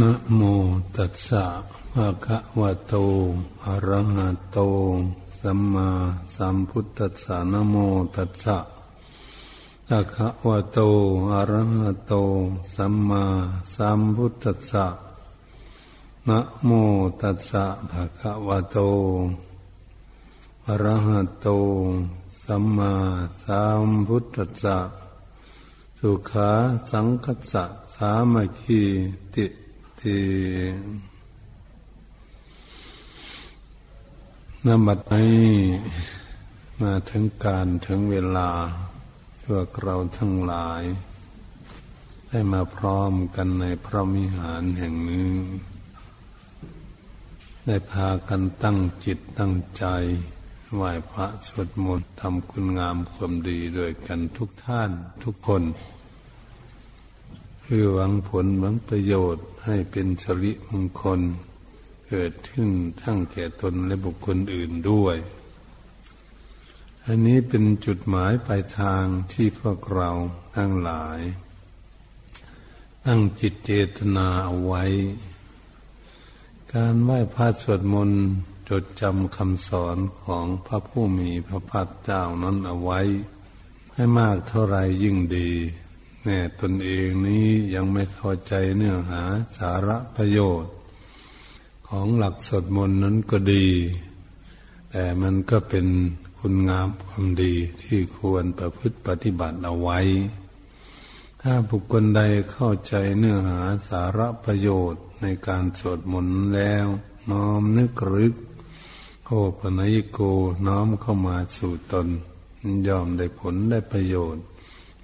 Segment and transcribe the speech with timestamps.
[0.00, 0.40] นะโม
[0.96, 1.44] ตัสสะ
[1.94, 2.94] ภะคะวะโต
[3.64, 4.58] อะระหะโต
[5.40, 5.88] สัมมา
[6.36, 7.74] สัมพุทธัสสะนะโม
[8.16, 8.58] ตัสสะ
[9.88, 10.78] ภะคะวะโต
[11.32, 12.12] อะระหะโต
[12.74, 13.24] สัมมา
[13.74, 14.86] สัมพุทธัสสะ
[16.28, 16.70] นะโม
[17.20, 18.78] ตัสสะภะคะวะโต
[20.66, 21.48] อะระหะโต
[22.44, 22.92] สัมมา
[23.44, 24.78] สัมพุทธัสสะ
[25.98, 26.50] สุขา
[26.90, 27.64] สังคัสสะ
[27.94, 28.82] สามัคคี
[29.34, 29.46] ติ
[30.02, 30.20] ติ
[34.66, 35.46] นบัดนี้
[36.82, 38.50] มาถึงการถึงเวลา
[39.44, 40.82] พวกเราทั้งหลาย
[42.28, 45.32] ได้มาพร้อมกันในพระมิหารแห่งนี้
[47.66, 49.84] ได้พากันตั้งจิตตั้งใจ
[50.74, 54.90] ไหว้พระสวดมนต์ทำคุณงามความดีด้วยกันทุกท่าน
[55.22, 55.62] ทุกคน
[57.74, 61.20] พื่อหวังผลหวังประโยชน์ให้เป็นสริมงคล
[62.08, 62.70] เกิดขึ้น
[63.02, 65.16] ทั้งแก่ตนและบุคคลอื่นด้วย
[67.06, 70.10] อันนี้เป็นจุดหมายปลายทางที่พวกเรา
[70.56, 71.20] ทั้งหลาย
[73.04, 74.84] ตั้งจิตเจตนาเอาไว้
[76.74, 78.24] การไหว้พระสวดมนต์
[78.68, 83.00] จดจำคำสอนของพระผู้มีพระภาคเจ้านั้นเอาไว้
[83.94, 85.52] ให้มากเท่าไรยิ่งดี
[86.24, 89.22] แน่ตนเองนี้ยังไม่เข้าใจเนื้อหา
[89.58, 90.74] สาระประโยชน์
[91.88, 93.66] ของหลักสดมนนั้นก็ดี
[94.90, 95.86] แต่มันก็เป็น
[96.38, 99.98] คุณงามความดีที่ควรประพฤติปฏิบัติเอาไว้
[101.42, 106.86] ถ้าบุคคลใดเข้าใจเนื้อหาสาระประโยชน์ในการสวดมนต์แล้ว
[107.30, 108.34] น้อมนึกรึก
[109.24, 110.18] โอปนัยโก
[110.66, 112.08] น้อมเข้ามาสู่ตน
[112.88, 114.44] ยอมได้ผลได้ประโยชน์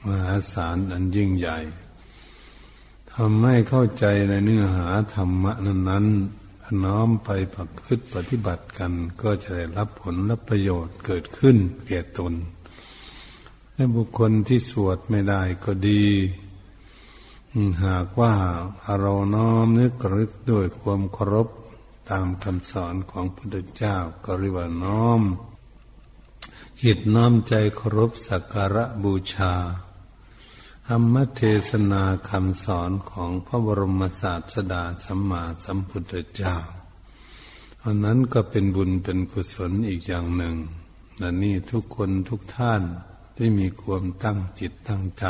[0.07, 1.59] มหาศาลอันยิ่งใหญ่
[3.13, 12.33] ทำให้เข้าใจในเนื้อหาธรรมะนั้นๆน้อมไปประพฤติปฏิบัติกัน ก็จะได้รับผลรับประโยชน์เกิดขึ้นแก่ตน
[13.75, 16.05] และบุคคลที่สวดไม่ได้ก็ดี
[17.85, 18.35] หากว่า
[19.01, 21.49] เราน้อมนึกรึกด้วยความเคารพ
[22.11, 25.23] ตามคำสอนของพระพุทธเจ้าก็เรียกว่าน้อม
[26.83, 29.53] จิตน้อมใจเคารพสักการะบูชา
[30.93, 36.57] ธรรมเทศนาคำสอนของพระบรมศาสดาสัมมาสัมพุทธเจ้า
[37.85, 40.57] อันนั้นก็เป็นบุญเป็นกุศลอีกอย่างหนึ่ง
[41.19, 42.83] และนี่ทุกคนทุกท่าน
[43.37, 45.27] ที่มีความตั้งจิตตั้งใจ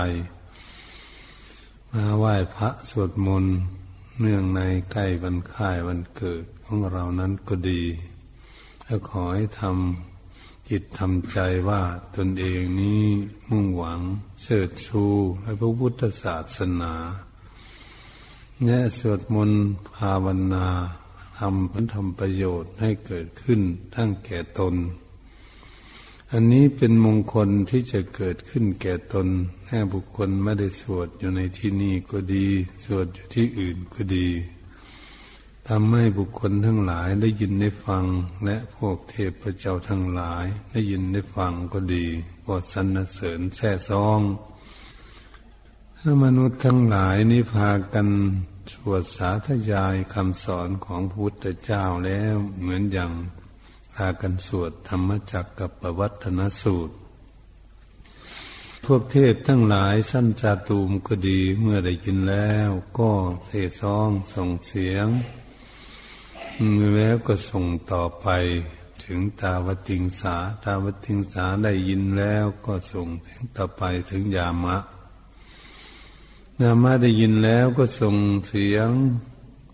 [1.92, 3.56] มาไหว้พระสวดมนต์
[4.20, 4.60] เนื่องใน
[4.92, 7.82] ใกล้วันค่ายวันเกิดของเรานั้นก็ดี
[8.84, 10.17] และขอให้ทำ
[10.68, 11.82] จิตทำใจว่า
[12.16, 13.04] ตนเองนี้
[13.48, 14.00] มุ่งหวัง
[14.42, 15.04] เชิดชู
[15.42, 16.94] ให้พระพุทธศาสนา
[18.64, 19.62] แนะสวดมนต์
[19.96, 20.66] ภาวนา
[21.38, 23.60] ทำผลทำประโยชน์ให้เกิดขึ้น
[23.94, 24.74] ทั้งแก่ตน
[26.32, 29.28] อันนี้เป็นมงคลที่จะเกิดขึ้นแก่ตน
[29.66, 32.46] แค่บุคคลไม่ได้สวดอยู่ในที่นี้ก็ดี
[32.84, 34.26] สวดอยู่ที่อื่นก็ดี
[35.72, 38.04] ทำให้บุคคลทั้งหลายได้ยินได้ฟัง
[38.44, 42.06] และพวกเทพเจ้าทั้งหลาย ได้ยินได้ฟังก็ดี
[42.46, 44.20] ก็สรรเสริญแท่ซอง
[46.00, 48.08] ถ้ามนุษย์ทั้งหลายนี้พากัน
[48.72, 53.12] สวดสาธยายคำสอนของพุทธเจ้าแล้วเหมือนอย่าง
[53.94, 56.94] พากันสวดธรรมจักกับปวัตนสูตร
[58.84, 63.10] พวกเทพทั้งหลายสั้นจาตูมก็ดีเมื่อได้ยินแล้ว ก็
[63.46, 63.50] เท
[63.80, 65.08] ซองส่งเสียง
[66.94, 68.28] แล้วก็ส่งต่อไป
[69.04, 74.76] ถึงตาวติงสา ตาวติงสาได้ยินแล้วก็ส่งถึงต่อไปถึงยามะ
[76.60, 78.16] ยามะได้ยินแล้วก็ส่ง
[78.46, 78.90] เสียง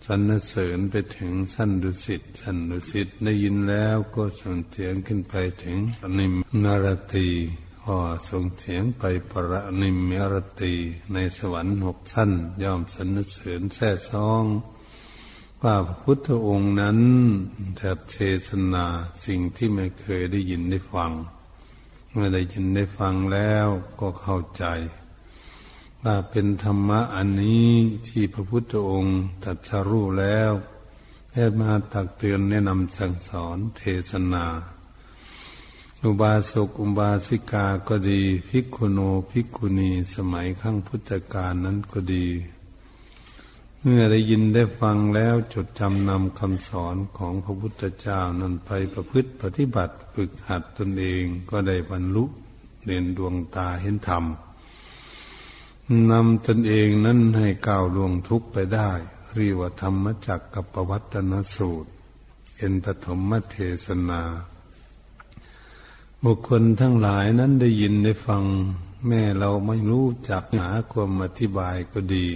[0.07, 5.79] สรรเสริญไปถึงสั้นดุสิตสั้นดุสิตได้ยินแล้วก็ส่งเสียงขึ้นไปถึง
[6.19, 6.33] นิม
[6.65, 7.29] นารตี
[7.85, 10.75] ก็ส่งเสียงไปประนิมมรตี
[11.13, 12.31] ในสวรรค์หกสั้น
[12.63, 14.45] ย่อมสรรเสริญแท้ซอง
[15.67, 16.99] ว่าพระพุทธองค์นั้น
[17.81, 18.17] จะเท
[18.49, 18.85] ศนา
[19.27, 21.13] สิ่งที่ไม่เคยได้ยินได้ฟัง
[22.11, 23.67] เมื่อได้ยินได้ฟังแล้ว
[24.01, 24.65] ก็เข้าใจ
[26.03, 27.69] ว่าเป็นธรรมะอันนี้
[28.09, 30.53] ที่พระพุทธองค์ตรัสรู้แล้ว
[31.31, 34.47] แพทมาตักเตือนแนะนำสั่งสอนเทศนา
[36.05, 39.01] อุบาสกอุบาสิกาก็ดี ภิกขุโน
[39.31, 42.27] ภิกขุณีสมัยขั้งพุทธกาลนั้นก็ดี
[43.87, 52.25] เมื่อได้ยินได้ฟังแล้วจดจำนำคำสอนของพระพุทธเจ้านั้นไปประพฤติปฏิบัติฝึกหัดตนเองก็ได้บรรลุ
[52.85, 54.25] เด่นดวงตาเห็นธรรม
[56.11, 58.91] นำตนเองนั้นให้ก้าวล่วงทุกข์ไปได้
[59.35, 61.91] เรียกว่าธรรมจักกับปวัตนสูตร
[62.57, 64.23] เป็นปฐมเทศนา
[66.23, 68.43] บุคคลทั้งหลายนั้นได้ยินได้ฟัง
[69.07, 72.27] แม่เราไม่รู้จักหาความอธิบายก็ดี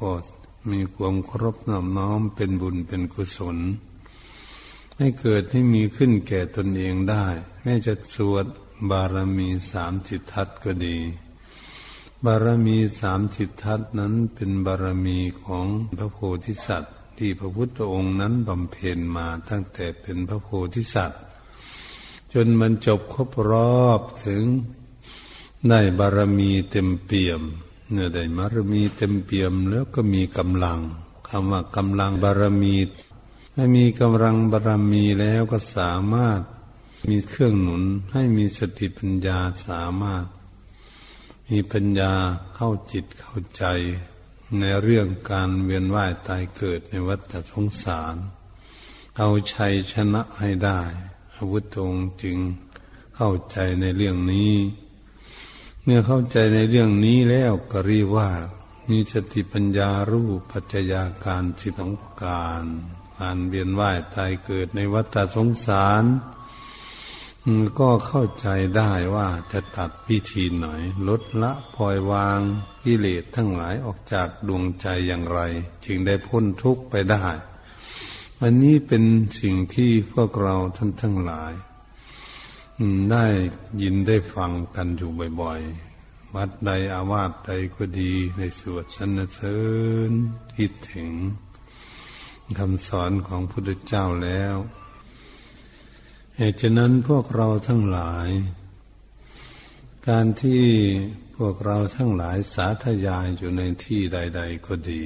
[0.00, 0.10] ก็
[0.70, 3.58] มีความครบน้อมน้อมเป็นบุญเป็นกุศล
[4.98, 7.26] ให้เกิดให้มีขึ้นแก่ตนเองได้
[7.62, 8.46] แม้จะสวด
[8.90, 10.98] บารมีสามสิทธัตก็ดี
[12.24, 15.66] บารมีสามสิทธัตนั้นเป็นบารมีของ
[15.96, 21.22] พระโพธิสัตว์ ที่พระพุทธองค์นั้นบำเพ็ญมาตั้งแต่เป็นพระโพธิสัตว์
[22.32, 23.52] จนมันจบครบร
[23.82, 24.44] อบถึง
[25.68, 27.42] ได้บารมีเต็มเปี่ยม
[27.92, 30.80] เนื้อได้บารมีเต็มเปี่ยมแล้วก็มีกำลัง
[31.28, 32.76] คำว่ากำลังบารมี
[33.54, 36.40] ถ้มีกำลังบารมีแล้วก็สามารถ
[37.08, 37.82] มีเครื่องหนุน
[38.12, 40.24] ให้มีสติปัญญาสามารถ
[41.50, 42.12] มีปัญญา
[42.54, 43.64] เข้าจิตเข้าใจ
[44.58, 48.14] ในเรื่องการเวียนว่ายตายเกิดในวัฏสงสาร
[49.16, 50.80] เอาชัยชนะให้ได้
[51.34, 52.38] อวุธองจึง
[53.16, 54.52] เข้าใจในเรื่องนี้
[55.84, 58.30] เมื่อเข้าใจในเรื่องนี้แล้วก็รีว่า
[58.90, 61.92] มีสติปัญญารู้ปัจจัยาการสิบอง
[62.22, 62.64] การ
[63.18, 66.04] การเวียนว่ายตายเกิดในวัฏสงสาร
[67.78, 68.46] ก็เข้าใจ
[68.76, 72.40] ได้ว่าจะตัดวิธีหน่อย ลดละปล่อยวาง
[72.84, 75.40] กิเลสทั้งหลายออกจากดวงใจอย่างไร
[75.84, 77.26] จึงได้พ้นทุกข์ไปได้
[78.42, 79.04] อันนี้เป็น
[79.40, 81.52] สิ่งที่พวกเราท่านทั้งหลาย
[83.12, 83.26] ได้
[83.82, 85.10] ยินได้ฟังกันอยู่
[85.40, 89.58] บ่อยๆ วัดใดอาวาสใดก็ดีในสวดสรรเสริ
[90.08, 90.10] ญ
[90.56, 91.10] คิดถึง
[92.58, 94.56] คำสอนของพระพุทธเจ้าแล้ว
[96.36, 98.28] เหตุฉะนั้นพวกเราทั้งหลาย
[100.08, 100.64] การที่
[101.36, 105.04] พวกเราทั้งหลายสาธยายอยู่ในที่ใด ๆ ก็ดี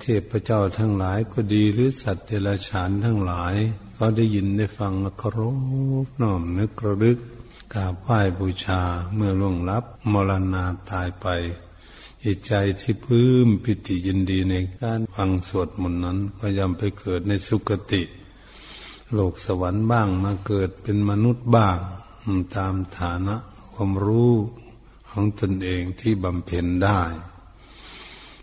[0.00, 3.54] เทพเจ้าทั้งหลายก็ดีหรือสัตว์เดรัจฉานทั้งหลาย
[3.94, 5.40] เขาได้ยินได้ฟังเคาร
[6.04, 7.18] พน้อมนึกระลึก
[7.74, 8.82] กราบไหว้บูชา
[9.14, 11.26] เมื่อล่วงลับมรณาตายไป
[12.24, 18.02] จิตใจที่พื้มปิติยินดีในการฟังสวดมนต์นั้น ก็ย่อมไปเกิดในสุคติ
[19.12, 21.78] โลกสวรรค์บ้างมาเกิดเป็นมนุษย์บ้าง
[22.56, 23.36] ตามฐานะ
[23.74, 24.32] ความรู้
[25.10, 27.00] ของตนเองที่บำเพ็ญได้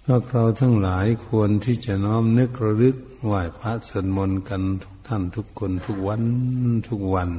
[0.06, 6.24] พวกเราทั้งหลายควรที่จะน้อมนึกระลึกไหว้พระสวดมนต์กันทุกท่านทุกคนทุกวัน
[6.90, 7.30] ทุกวัน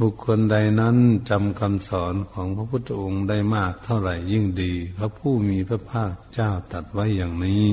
[0.00, 0.96] บุคคลใดนั้น
[1.30, 7.64] จำคำสอนของพระพุทธองค์ได้มากเท่าไหร่ยิ่งดี พระผู้มีพระภาคเจ้าตัดไว้อย่างนี้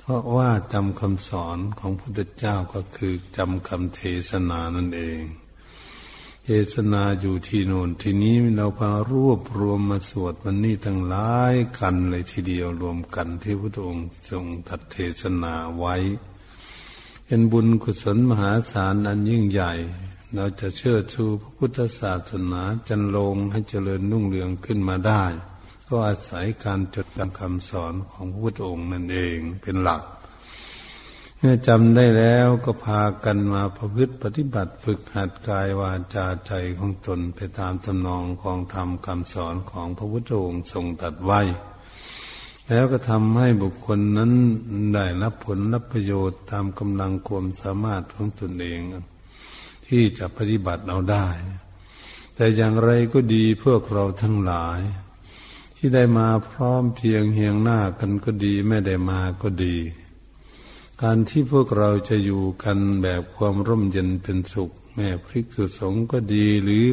[0.00, 5.20] เพราะว่าจำคำสอนของพระพุทธเจ้าก็คือจำคำเทศนานั่นเอง
[6.50, 15.94] เทศนาอยู่ที่โน่นที่นี้เราพารวบรวมมาสวดวันนี้ทั้งหลายกันเลยทีเดียวรวมกันที่พระองค์ทรงตัดเทศนาไว้
[17.26, 19.72] เป็นบุญกุศลมหาศาลอันยิ่งใหญ่
[20.34, 25.24] เราจะเชื่อชูพระพุทธศาสนาจันลงให้เจริญนุ่งเรืองขึ้นมาได้
[25.88, 30.02] ก็อาศัยการจดจำคำสอนของพระพุทธองค์นั่นเองเป็นหลัก
[31.40, 41.40] เมื่อจำได้แล้วก็พากันมาประพฤติปฏิบัติฝึกหัดกายวาจาใจของตนไปตามตำนองของธรรมคำสอนของพระพุทธองค์ทรงตัดไว้
[42.68, 44.32] แล้วก็ทำให้บุคคลนั้น
[44.94, 48.80] ได้รับผลรับประโยชน์ตามกำลังความสามารถของตนเอง
[49.86, 51.26] ที่จะปฏิบัติเอาได้
[52.34, 54.80] แต่อย่างไรก็ดีพวกเราทั้งหลาย
[55.76, 59.76] ที่ได้มาพร้อมเพียงเฮียงหน้ากันก็ดีไม่ได้มาก็ดี
[61.04, 66.84] การที่พวกเราจะอยู่กันแบบความร่มเย็นเป็นสุข แม่พริกสุสงก็ดีหรือ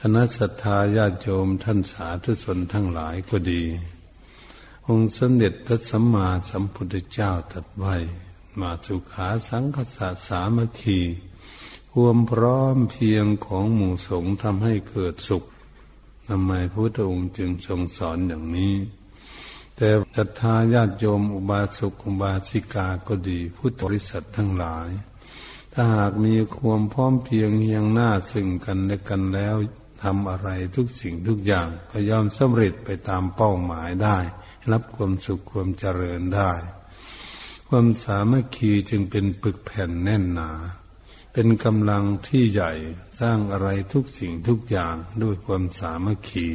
[0.00, 3.62] คณะศรัทธาญาติโยมท่านสาธุชนทั้งหลายก็ดี
[4.86, 7.96] องค์สมเด็จพระสัมมาสัมพุทธเจ้าตรัสไว้
[8.60, 11.00] มาสุขาสังคสะสามัคคี
[11.92, 15.44] ความพร้อมเพียงของหมู่สงฆ์ทำให้เกิดสุข
[16.28, 18.74] ทำไมพระพุทธองค์จึงทรงสอนอย่างนี้
[19.82, 24.88] แต่ศรัทธาญาติโยมอุบาสกอุบาสิกาก็ดี พุทธบริษัททั้งหลาย
[25.72, 29.56] ถ้าหากมีความพร้อมเพียงเฮียงหน้าซึ่งกันและกันแล้ว
[30.02, 34.18] ทำอะไรทุกสิ่งทุกอย่างก็ย่อมสำเร็จไปตามเป้าหมายได้
[34.72, 36.52] รับความสุขความเจริญได้
[37.68, 40.50] ความสามัคคีจึงเป็นปึกแผ่นแน่นหนา
[41.32, 42.72] เป็นกำลังที่ใหญ่
[43.20, 46.48] สร้างอะไรทุกสิ่งทุกอย่างด้วยความสามัคคี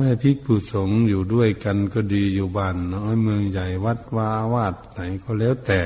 [0.00, 5.82] เมื่อพิกผู้สง์อยู่ด้วยกันก็ดีอยู่บ้านน้อยเมืองใหญ่วัดวาวาดไหนก็แล้วแต่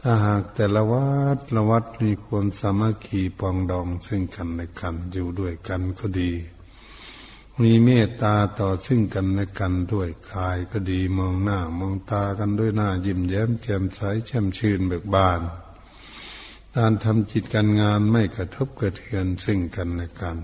[0.00, 6.32] ถ้าหากแต่ละวัดละวัดมีความสามัคคีปองดองซึ่งกันและกันอยู่ด้วยกันก็ดี
[7.62, 15.40] มีเมตตาต่อซึ่งกันและกันด้วยกายก็ดีมองหน้ามองตากันด้วยหน้ายิ้มแย้มแจ่มใสแช่มชื่นเบิกบาน
[16.76, 20.38] การทำจิตการงานไม่กระทบกระเทือนซึ่งกันและกัน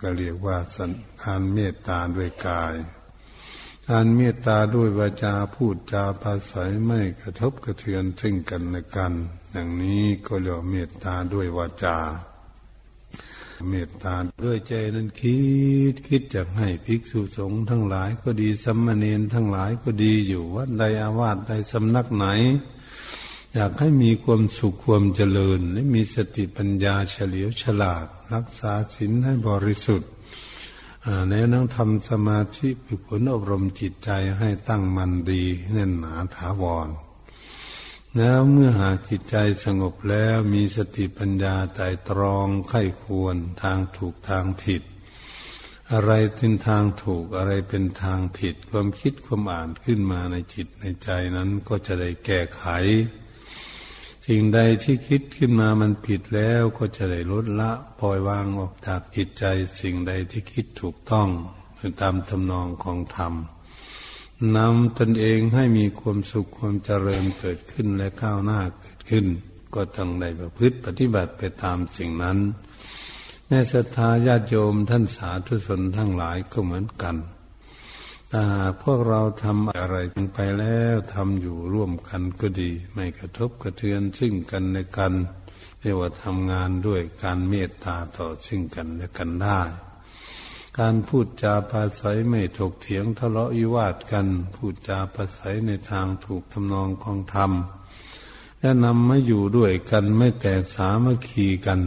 [0.00, 0.90] ก็เรียกว่าสัน
[1.22, 2.74] การเมตตาด้วยกาย
[3.88, 9.12] การเมตตาด้วยวาจาพูดจาภาษาไม่กระทบกระเทือนซึ่งกันและกัน
[9.52, 11.96] อย่างนี้ก็เรียกเมตตาด้วยวาจา
[13.68, 14.14] เมตตา
[14.44, 15.38] ด้วยใจนั้นคิ
[15.92, 22.26] ดคิดจะให้ภิกษุสงฆ์ทั้งหลายก็ดีสัมมาเนนทั้งหลายก็ดีอยู่วัดใดอาวาสใดสำนักไหน
[23.54, 30.10] อยากให้มีความสุขความเจริญ และมีสติปัญญาเฉลียวฉลาด รักษาศีลให้บริสุทธิ์
[31.28, 36.88] แล้วนั่งทำสมาธิฝึกฝนอบรมจิตใจให้ตั้งมันดีแน่นหนาถาวร
[38.16, 44.82] แล้วเมื่อหากจิตใจสงบแล้วมีสติปัญญาใจตรองไข้ควรทางถูกทางผิด
[45.92, 52.66] อะไรเป็นทางถูกอะไรเป็นทางผิด ความคิดความอ่านขึ้นมาในจิตในใจนั้นก็จะได้แก้ไข
[54.30, 57.70] สิ่งใดที่คิดขึ้นมามันผิดแล้วก็จะได้ลดละ
[58.00, 59.44] ปล่อยวางออกจากจิตใจ
[59.80, 61.28] สิ่งใดที่คิดถูกต้อง
[62.00, 63.34] ตามทำนองของธรรม
[64.56, 69.26] นำตนเองให้มีความสุขความเจริญเกิดขึ้นและก้าวหน้าเกิดขึ้น
[69.74, 72.38] ก็ต้องได้ประพฤติปฏิบัติไปตามสิ่งนั้น
[73.46, 77.16] แม่ศรัทธาญาติโยมท่านสาธุชนทั้งหลายก็เหมือนกัน
[78.32, 78.46] ถ้า
[78.82, 79.96] พวกเราทำอะไร
[80.34, 85.14] ไปแล้วทำอยู่ร่วมกันก็ดี ไม่กระทบกระเทือนซึ่งกันและกัน
[85.80, 89.60] เรียกว่าทำงานด้วยการเมตตาต่อซึ่งกันและกันได้
[90.78, 97.52] การพูดจาภาษาไม่ถกเถียงทะเลาะวิวาทกัน พูดจาภาษาในทางถูกทำนองของธรรม
[98.60, 101.80] และนำมาอยู่ด้วยกันไม่แตกสามัคคีกัน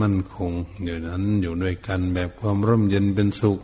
[0.00, 0.52] มั่นคง
[0.84, 3.60] อยู่นั้นอยู่ด้วยกันแบบความร่มเย็นเป็นสุข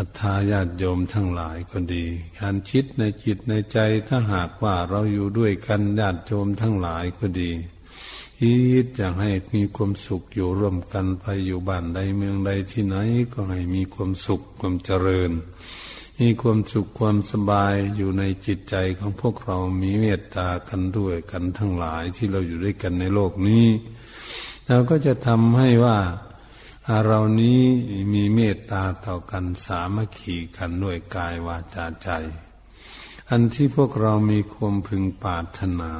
[0.00, 2.04] ศรัทธาญาติโยมทั้งหลายก็ดี
[2.40, 3.78] การคิดในจิตในใจ
[4.08, 7.50] ถ้าหากว่าเราอยู่ด้วยกันญาติโยมทั้งหลายก็ดี
[8.40, 12.96] คิดอยากให้มีความสุขอยู่ร่วมกันไปอยู่บ้านใดเมืองใดที่ไหน
[13.32, 15.30] ก็ให้มีความสุขความเจริญ
[16.20, 23.66] มีความสุขความสบายอยู่ในจิตใจของพวกเรามีเมตตากันด้วยกันทั้งหลายที่เราอยู่ด้วยกันในโลกนี้
[24.66, 25.98] เราก็จะทำให้ว่า
[27.06, 27.60] เรานี้
[28.12, 32.08] มีเมตตาต่อกันสามัคคีกันด้วยกายวาจาใจ
[33.30, 35.92] อันที่พวกเรามีความพึงปรารถนา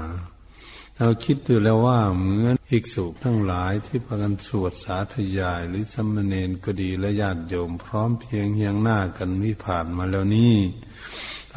[0.96, 10.54] เราคิดดูแล้วว่าเหมือนภิกษุทั้งหลายที่พากันสวดสาธยายหรือสมณเณรก็ดีและญาติโยมพร้อมเพียงเฮียงหน้ากันวิผ่านมาแล้วนี้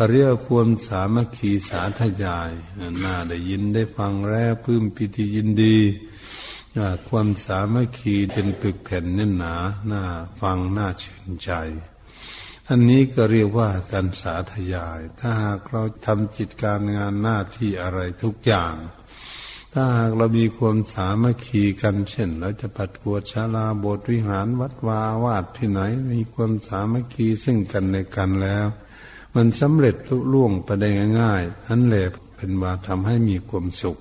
[0.10, 2.52] เรียกควรสามัคคีสาธยาย
[3.04, 5.78] น่าได้ยินได้ฟังแล้วพื้มปิติยินดี
[7.10, 9.56] ความสามัคคีเป็นปึกแผ่นแน่นหนา
[9.88, 10.04] หน้า
[10.42, 11.52] ฟังหน้าชื่นใจ
[12.70, 18.74] อันนี้ก็เรียกว่าการสาธยาย ถ้าหากเราทำจิตการงานหน้าที่อะไรทุกอย่าง
[19.74, 28.68] ถ้าหากเรามีความสามัคคีกันเช่นเราจะปัดกวดชาลาโบสถ์วิหารวัดวาวาดที่ไหน มีความสามัคคีซึ่งกันในกันแล้ว
[29.36, 33.98] มันสำเร็จลุล่วงไปได้ง่ายอันแหละเป็นว่าทำให้มีความสุข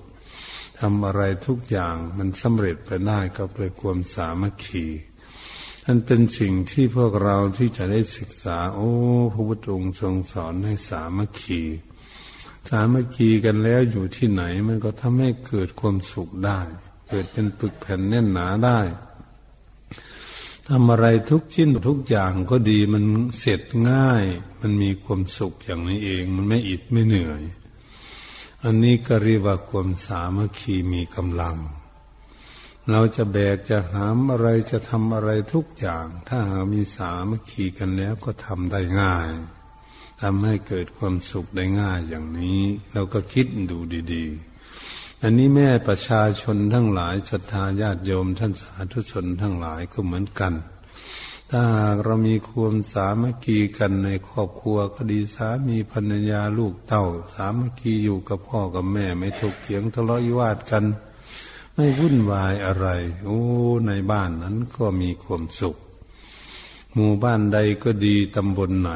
[0.81, 4.85] ทำอะไรทุกอย่างมันสำเร็จไปได้ก็เพื่อความสามัคคี
[5.85, 8.91] นั่นเป็นสิ่งที่พวกเราที่จะได้ศึกษา โอ้
[9.33, 11.61] พระพุทธองค์ทรงสอนให้สามัคคี
[12.69, 16.59] สามัคคีกันแล้วอยู่ที่ไหนมันก็ทำให้เกิดความสุขได้
[17.09, 18.79] เกิดเป็นปึกแผ่นแน่นหนาได้
[20.67, 23.03] ทำอะไรทุกชิ้นทุกอย่างก็ดีมัน
[23.39, 24.23] เสร็จง่าย
[24.61, 27.41] มันมีความสุขอย่างนี้เอง มันไม่อิดไม่เหนื่อย
[28.65, 31.57] อันนี้ก็เรียกว่าความสามัคคีมีกำลัง
[32.89, 39.29] เราจะแบกจะหามอะไรจะทำอะไรทุกอย่าง ถ้าหามีสามัคคีกันแล้วก็ทำได้ง่าย
[40.21, 42.61] ทำให้เกิดความสุขได้ง่ายอย่างนี้
[42.93, 43.77] เราก็คิดดู
[44.13, 50.53] ดีๆ อันนี้แม่ประชาชนทั้งหลายศรัทธาญาติโยมท่านสาธุชนทั้งหลายก็เหมือนกัน
[51.53, 60.85] ถ้าหากเรามีความสามัคคีกันในครอบครัวก็ดีสามีภรรยาลูกเต้า สามัคคีอยู่กับพ่อกับแม่ ไม่ถกเถียงทะเลาะวิวาทกัน
[61.75, 62.87] ไม่วุ่นวายอะไร
[63.23, 63.41] โอ้
[63.87, 65.75] ในบ้านนั้นก็มีความสุข
[66.93, 68.91] หมู่บ้านใดก็ดีตำบลไหน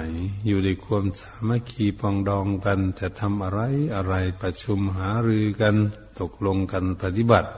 [0.47, 3.59] อยู่ในความสามัคคีปองดองกันจะทำอะไร
[3.95, 5.75] อะไรประชุมหารือกัน
[6.19, 7.49] ตกลงกันปฏิบัติ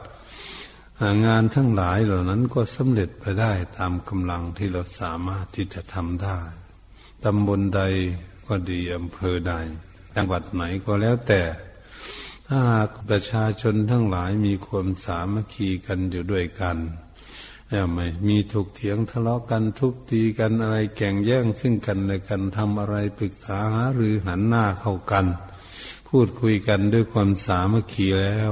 [1.25, 6.39] งานทั้งหลายเหล่านั้นก็สำเร็จไปได้ตามกำลังที่เราสามารถที่จะทำได้
[7.24, 7.82] ตำบลใด
[8.48, 9.54] ก็ดีอำเภอใด
[10.16, 11.42] จังหวัดไหนก็แล้วแต่
[12.48, 12.62] ถ้า
[13.10, 16.77] ประชาชนทั้งหลายมีความสามัคคีกันอยู่ด้วยกัน
[17.70, 25.25] แล้วไม่มีถกเถียงทะเลาะกันทุบตีกันอะไรแก่งแย่งซึ่งกันและกันทำอะไรปรึกษาหารือหันหน้าเข้ากัน
[26.08, 28.51] พูดคุยกันด้วยความสามัคคีแล้ว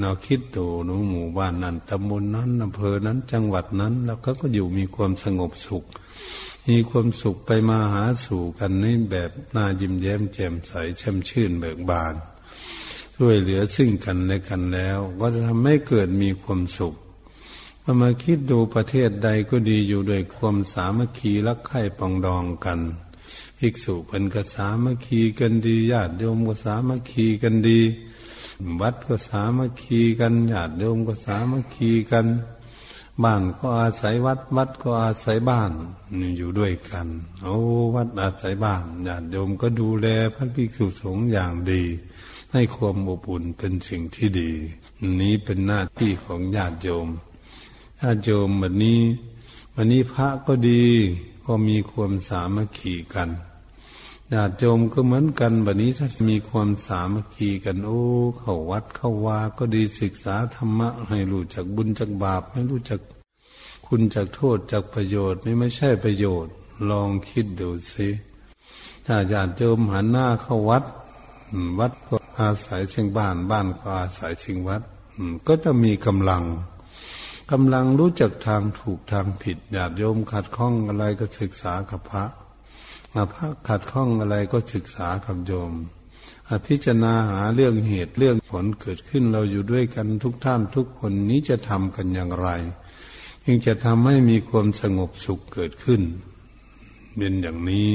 [0.00, 5.84] เราคิดดูหนูหมู่บ้านนั้นตำบลนนั้นอำเภอนั้นจังหวัดนั้น แล้วก็ก็อยู่มีความสงบสุข
[6.68, 12.14] มีความสุขไปมาหาสู่กันในแบบน่ายิ้มแย้มแจ่มใสแช่มชื่นเบิกบาน
[13.16, 16.94] ช่วยเหลือซึ่งกันและกันแล้ว ก็จะทำให้เกิดมีความสุข
[17.82, 22.80] พอมาคิดดูประเทศใดก็ดีอยู่ด้วยความสามัคคีรักใคร่ปองดองกัน
[23.58, 27.80] ภิกษุเป็นก็สามัคคีกันดีญาติโยมก็สามัคคีกันดี
[28.80, 32.26] วัดก็สามัคคีกันญาติโยมก็สามัคคีกัน
[33.22, 35.72] บ้านก็อาศัยวัด วัดก็อาศัยบ้าน
[36.36, 37.08] อยู่ด้วยกัน
[37.42, 37.56] โอ้
[37.94, 41.82] วัดอาศัยบ้านญาติโยมก็ดูแลพระภิกษุสงฆ์อย่างดี
[42.52, 44.50] ให้ความอบอุ่นเป็นสิ่งที่ดี
[45.20, 47.08] นี้เป็นหน้าที่ของญาติโยม
[48.00, 49.00] ญาติโยมวันนี้
[49.74, 50.84] วันนี้พระก็ดี
[51.46, 53.28] ก็มีความสามัคคีกัน
[54.32, 58.02] ญาติโยมก็เหมือนกันวันนี้ถ้ามีความสามัคคีกันโอ้
[58.38, 63.00] เข้าวัดเข้าวาก็ดีศึกษาธรรมะ ให้รู้จักบุญจักบาปให้รู้จัก
[63.86, 66.52] คุณจักโทษจักประโยชน์นี่ไม่ใช่ประโยชน์
[66.90, 68.08] ลองคิดดูสิ
[69.06, 70.84] ถ้าญาติโยมหันหน้าเข้าวัด
[71.78, 74.82] วัดก็อาศัยเชิงบ้านบ้านก็อาศัยเชิงวัด
[75.46, 76.44] ก็จะมีกำลัง
[77.50, 82.24] กำลังรู้จักทางถูกทางผิดญาติโยมขัดข้องอะไรก็ศึกษากับพระ
[83.14, 85.72] มาพระขัดข้องอะไรก็ศึกษากับโยม
[86.48, 92.48] อพิจารณาหาเรื่องเหตุเรื่องผลเกิดขึ้นเราอยู่ด้วยกันทุกท่านทุกคนนี้จะทำกันอย่างไร
[93.44, 96.02] จึงจะทำให้มีความสงบสุขเกิดขึ้น
[97.16, 97.88] เป็นอย่างนี้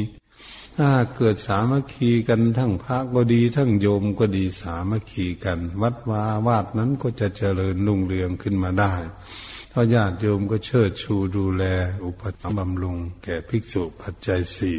[0.78, 8.94] ถ้าเกิดสามัคคีกันทั้งพระก็ดี ทั้งโยมก็ดีสามัคคีกัน วัดวาวาดนั้นก็จะเจริญรุ่งเรืองขึ้นมาได้
[9.80, 11.64] ระญาติโยมก็เชิดชูดูแล
[12.04, 14.78] อุปถัมภ์บำรุง แก่ภิกษุปัจจัยสี่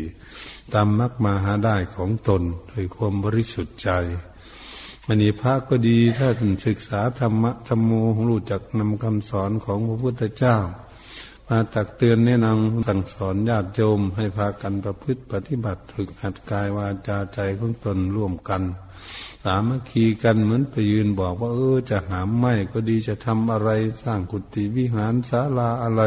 [0.73, 3.91] ตามมักมาหาได้ของตนโดยความบริสุทธิ์ใจ
[5.07, 6.29] อันนี้พระก็ดีถ้า
[6.67, 7.91] ศึกษาธรรมะธรรมโม
[8.31, 10.57] รู้จักนำคำสอนของพระพุทธเจ้า
[11.53, 18.63] มาตักเตือนแนะนำสั่งสอนญาติโยมให้พากันประพฤติปฏิบัติฝึกหัดกายวาจาใจของตนร่วมกัน
[19.45, 23.71] สามัคคีกันเหมือนไปยืนบอกว่า เออจะหามไม้ก็ดีจะทำอะไร
[24.05, 26.03] สร้างกุฏิวิหารศาลาอะไร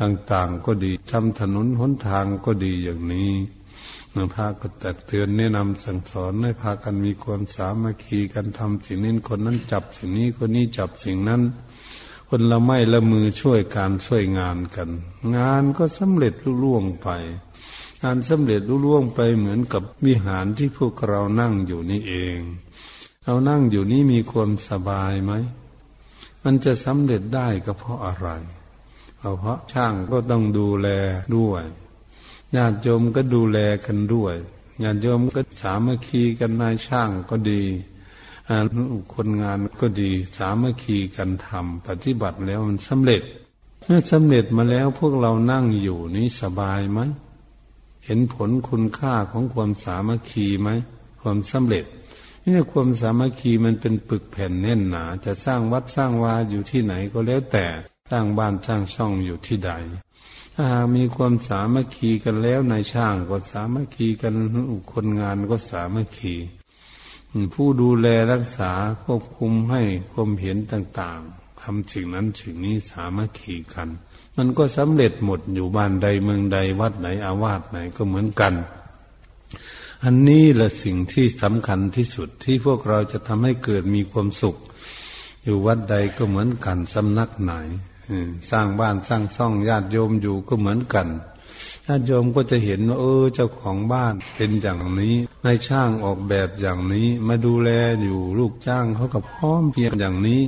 [0.00, 3.32] ต่างๆก็ดีทำถนนหนทางก็ดีอย่างนี้
[4.18, 11.40] มื่อพาก็ตักเตือนแนะนำสั่งสอนให้พากันมีความสามัคคีกันทำสิ่งนี้คนนั้นจับสิ่งนี้คนนี้จับสิ่งนั้น
[12.30, 14.90] คนละไม่ละมือช่วยการช่วยงานกัน
[15.36, 17.08] งานก็สำเร็จลุล่วงไป
[18.02, 22.38] การสำเร็จรุ่ล่วงไปเหมือนกับวิหารที่พวกเรานั่งอยู่นี่เอง
[23.24, 25.32] เรานั่งอยู่นี่มีความสบายไหม
[26.44, 28.28] มันจะสำเร็จได้ก็เพราะอะไร
[29.18, 30.88] เพราะช่างก็ต้องดูแล
[31.36, 31.64] ด้วย
[32.56, 34.34] ญาติโยมก็ดูแลกันด้วย
[34.82, 37.62] ญาติโยมก็สามัคคีกันนายช่างก็ดี
[39.14, 43.22] คนงานก็ดีสามัคคีกันทำปฏิบัติแล้วมันสำเร็จ
[43.82, 47.00] เมื่อสำเร็จมาแล้วพวกเรานั่งอยู่นี้สบายไหม
[48.04, 50.68] เห็นผลคุณค่าของความสามัคคีไหม
[51.20, 51.84] ความสำเร็จ
[52.42, 57.66] นี่ความสามัคคีมันเป็นปึกแผ่นแน่นหนา จะสร้างวัดสร้างวาอยู่ที่ไหนก็แล้วแต่
[58.10, 59.70] สร้างบ้านสร้างช่องอยู่ที่ใด
[60.54, 64.34] ถ้าหากมีความสามัคคีกันแล้วนายช่างก็สามัคคีกัน
[64.92, 66.34] คนงานก็สามัคคี
[67.54, 73.88] ผู้ดูแลรักษาควบคุมให้ความเห็นต่างๆทำสิ่งนั้นสิ่งนี้สามัคคีกัน
[74.36, 78.54] มันก็สำเร็จหมดอยู่บ้านใดเมืองใดวัดไหนอาวาสไหนก็เหมือนกัน
[80.04, 84.56] อันนี้แหละสิ่งที่สำคัญที่สุดที่พวกเราจะทำให้เกิดมีความสุข
[85.44, 87.52] อยู่วัดใดก็เหมือนกันสำนักไหน
[88.50, 91.06] สร้างบ้านสร้างซ่องญาติโยมอยู่ก็เหมือนกัน
[91.90, 97.70] ญาติโยมก็จะเห็นว่าเออเจ้าของบ้านเป็นอย่างนี้นายช่างออกแบบอย่างนี้ มาดูแล
[98.02, 100.42] อยู่ลูกจ้างเขากับพร้อมเพียงอย่างนี้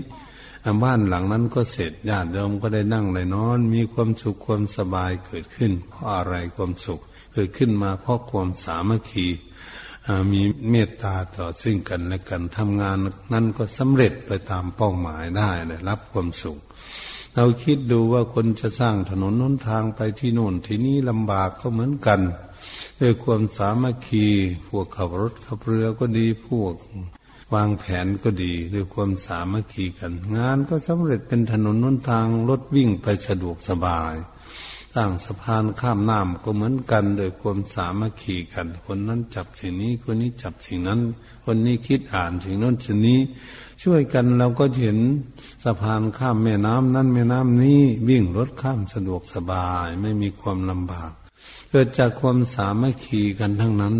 [0.82, 7.00] บ้านหลังนั้นก็เสร็จญาติโยมก็ได้นั่งได้นอน มีความสุขความสบายเกิดขึ้น เพราะอะไรความสุข
[7.32, 9.26] เกิดขึ้นมาเพราะความสามัคคี
[10.32, 12.96] มีเมตตาต่อซึ่งกันและกันทำงาน
[13.32, 16.58] นั้นก็สำเร็จไปตามเป้าหมายได้ได้รับความสุข
[17.36, 22.20] เราคิดดูว่าคนจะสร้างถนนน้นทางไปที่โน่นที่นี้ลำบากก็เหมือนกัน
[23.00, 24.26] ด้วยความสามัคคี
[24.68, 26.74] พวกขับรถขับเรือก็ดีพวก
[27.54, 34.14] วางแผนก็ดีด้วยความสามัคคีกัน งานก็สำเร็จเป็นถนนน้นทางรถวิ่งไปสะดวกสบาย
[34.94, 41.00] สร้างสะพานข้ามน้ำก็เหมือนกันโดยความสามัคคีกัน คนนั้นจับสิ่งนี้คนนี้จับสิ่งนั้น
[41.44, 43.20] คนนี้คิดอ่านสิ่งนั้นสิ่งนี้
[43.82, 44.98] ช่วยกันเราก็เห็น
[45.64, 51.12] สะพานข้ามแม่น้ำนั้นแม่น้ำนี้วิ่งรถข้ามสะดวกสบายไม่มีความลำบาก
[51.70, 53.96] เกิดจากความสามัคคีกันทั้งนั้น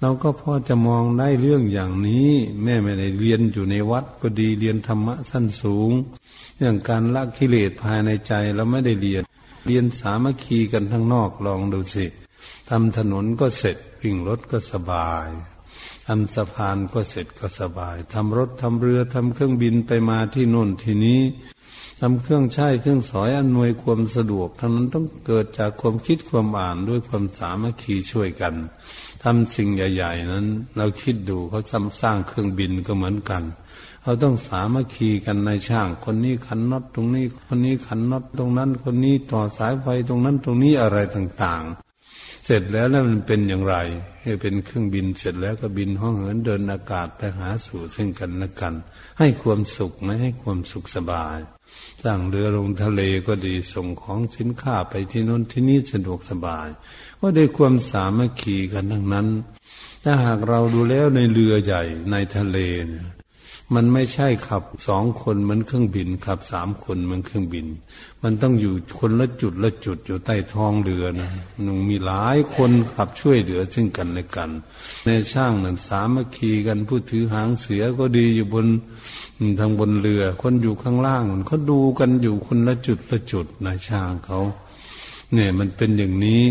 [0.00, 2.28] เราก็พอจะมองได้เรื่องอย่างนี้
[2.62, 5.90] แม่ไม่ได้เรียนอยู่ในวัดก็ดีเรียนธรรมะสั้นสูง
[6.56, 9.22] เรื่องการละกิเลสภายในใจเราไม่ได้เรียน
[9.66, 12.06] เรียนสามัคคีกันทั้งนอกลองดูสิ
[12.70, 15.28] ทำถนนก็เสร็จวิ่งรถก็สบาย
[16.06, 21.20] ทำสะพานก็เสร็จก็สบายทำรถทำเรือทำเครื่องบินไปมาที่โน่นที่นี้
[22.00, 28.54] ทำเครื่องใช้เครื่องสอยอำนวยความสะดวกทั้งนั้นต้องเกิดจากความคิดความอ่านด้วยความสามัคคีช่วยกัน
[29.22, 30.46] ทำสิ่งใหญ่ ๆ นั้น
[30.76, 31.60] เราคิดดูเขา
[32.02, 33.42] สร้างเครื่องบินก็เหมือนกัน
[34.06, 43.76] เราต้องสามัคคีกันในช่าง คนนี้ขันน็อตตรงนี้ คนนี้ขันน็อตตรงนั้น คนนี้ต่อสายไฟตรงนั้นตรงนี้อะไรต่างๆ เสร็จแล้วแล้วมันเป็นอย่างไร
[44.22, 48.74] ให้เป็นเครื่องบินเสร็จแล้วก็บินห้องเหินเดินอากาศไปหาสู่ซึ่งกันและกัน
[49.18, 51.38] ให้ความสุขไม่ให้ความสุขสบาย
[52.02, 56.68] สร้างเรือลงทะเลก็ดีส่งของสินค้าไปที่น้นที่นี้สะดวกสบาย
[57.20, 59.28] ก็ได้ความสามัคคีกันทั้งนั้น
[60.04, 63.06] ถ้าหากเราดูแล้วในเรือใหญ่ในทะเลเนี่ย
[63.74, 67.66] มันไม่ใช่ขับสองคนเหมือนเครื่องบินขับสามคนเหมือนเครื่องบิน
[68.22, 71.30] มันต้องอยู่คนละจุดละจุดอยู่ใต้ท้องเรือนะ
[71.64, 74.50] มันมีหลายคนขับช่วยเหลือซึ่งกันและกัน
[75.04, 78.66] ในช่างนั้นสามัคคีกันผู้ถือหางเสือก็ดีอยู่บน
[79.58, 84.40] ทางบนเรือ คนอยู่ข้างล่างมันเขาดูกันอยู่คนละจุดละจุดในช่างเขา
[85.32, 86.42] เนี่ยมันเป็นอย่างนี้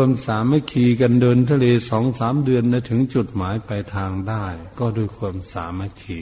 [0.00, 4.44] ความสามัคคีกันเดินทะเลสองสามเดือนนะถึงจุดหมายปลายทางได้
[4.78, 6.20] ก็ด้วยความสามัคคี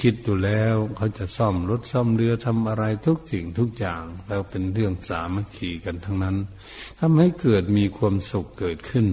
[0.00, 6.36] คิดดูแล้วเขาจะซ่อมรถซ่อมเรือทำอะไรทุกสิ่งทุกอย่างแล้วเป็นเรื่องสามัคคีกันทั้งนั้น
[6.98, 9.06] ทำให้เกิดมีความสุขเกิดขึ้น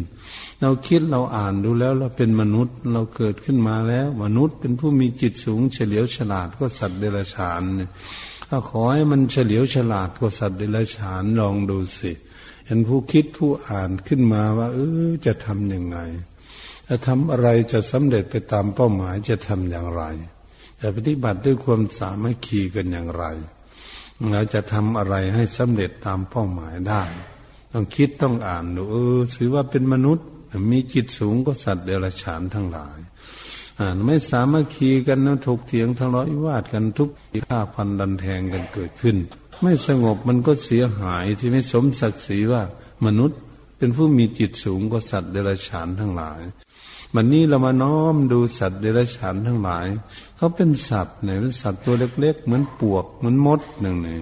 [0.61, 7.61] เราคิดเราอ่านดูแล้วเราเป็นมนุษย์เราเกิดขึ้นมาแล้ว มนุษย์เป็นผู้มีจิตสูง เฉลียวฉลาดก็สัตว์เดรัจฉาน
[8.49, 15.97] ถ้าขอให้มันเฉลียวฉลาดก็สัตว์เดรัจฉานลองดูสิเเห็นผู้คิดผู้อ่านขึ้นมาว่า เออจะทำยังไง
[16.87, 20.03] จะทำอะไรจะสำเร็จไปตามเป้าหมายจะทำอย่างไร
[20.81, 23.25] จะปฏิบัติด้วยความสามัคคีกันอย่างไร
[24.31, 27.03] แล้วจะทำอะไรให้สำเร็จตามเป้าหมายได้
[27.71, 30.27] ต้องคิดต้องอ่านดูเออถือว่าเป็นมนุษย์
[30.71, 32.97] มีจิตสูงก็สัตว์เดรัจฉานทั้งหลาย
[33.79, 37.09] อ่านไม่สามัคคีกันนะถกเถียงทะเลาะวิวาทกันทุก
[37.47, 39.15] ฆ่าพันดันแทงกันเกิดขึ้น
[39.61, 42.63] ไม่สงบมันก็เสียหายที่ไม่สมศักดิ์ศรีว่า
[43.05, 43.39] มนุษย์
[43.77, 46.41] เป็นผู้มีจิตสูงกว่าสัตว์เดรัจฉานทั้งหลาย
[47.15, 49.87] วันนี้เรามาน้อมดูสัตว์เดรัจฉานทั้งหลาย
[50.37, 54.21] เขาเป็นสัตว์เนี่ยเป็นสัตว์ตัวเล็ก ๆ เหมือนปวกเหมือนมดหนึ่งเนี่ย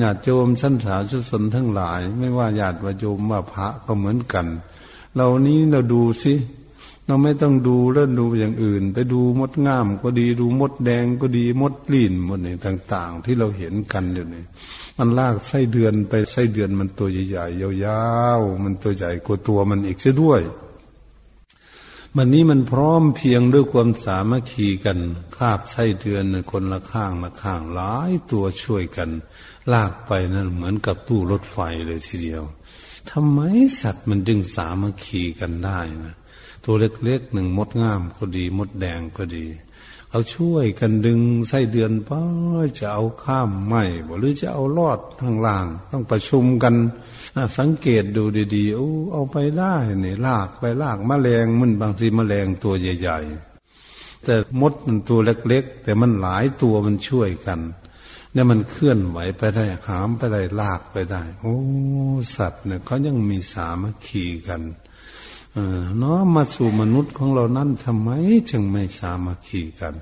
[0.00, 4.46] ญาติโยมชั้นสาชุสนทั้งหลาย ไม่ว่าญาติวโยมว่าพระก็เหมือนกัน
[5.16, 6.34] เรานี้เราดูสิ
[7.10, 14.44] เราไม่ต้องดูแล้วดูอย่างอื่น ไปดูมดงามก็ดีดูมดแดงก็ดีมดลีนหมดนี่ต่าง ๆ ที่เราเห็นกันอยู่นี่
[14.98, 18.04] มันลากไส้เดือนไปไส้เดือนมันตัวใหญ่ๆยา
[18.38, 20.40] วๆมันตัวใหญ่กว่าตัวมันอีกเสียด้วย
[22.16, 24.98] มันนี้มันพร้อมเพียงด้วยความสามัคคีกัน
[25.36, 29.10] คาบไส้เดือนคนละข้างละข้างหลายตัวช่วยกัน
[29.72, 32.42] ลากไปนั่นเหมือนกับตู้รถไฟเลยทีเดียว
[33.10, 33.40] ทำไม
[33.80, 36.14] สัตว์มันดึงสามัคคีกันได้นะ
[36.64, 39.46] ตัวเล็กๆหนึ่งมดงามก็ดี มดแดงก็ดี
[40.10, 42.10] เอาช่วยกันดึงไส้เดือนไป
[42.78, 43.82] จะเอาข้ามไม่
[44.18, 46.74] หรือจะเอาลอดทางล่าง ต้องประชุมกัน
[47.58, 53.18] สังเกตดูดีๆโอ้เอาไปได้เนี่ยลากไปลากมแมลงมันบางทีมแมลงตัวใหญ่
[53.72, 57.60] ๆ แต่มดมันตัวเล็กๆ แต่มันหลายตัวมันช่วยกัน
[58.32, 61.56] เนี่ยมันเคลื่อนไหวไปได้หามไปได้ลากไปได้ โอ้
[62.36, 64.62] สัตว์เนี่ยเขายังมีสามัคคีกัน
[65.98, 68.08] เนาะมาสู่มนุษย์ของเรานั้นทำไม
[68.50, 69.94] จึงไม่สามัคคีกัน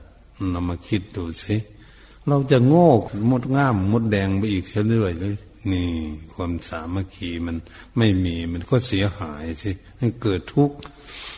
[0.50, 1.56] เรามาคิดดูสิ
[2.28, 2.88] เราจะโง่
[3.30, 5.34] มดง่ามมดแดงไปอีกเรื่อยเลย
[5.70, 5.88] นี่
[6.34, 7.56] ความสามัคคีมัน
[7.98, 10.76] ไม่มีมันก็เสียหายสิมันเกิดทุกข์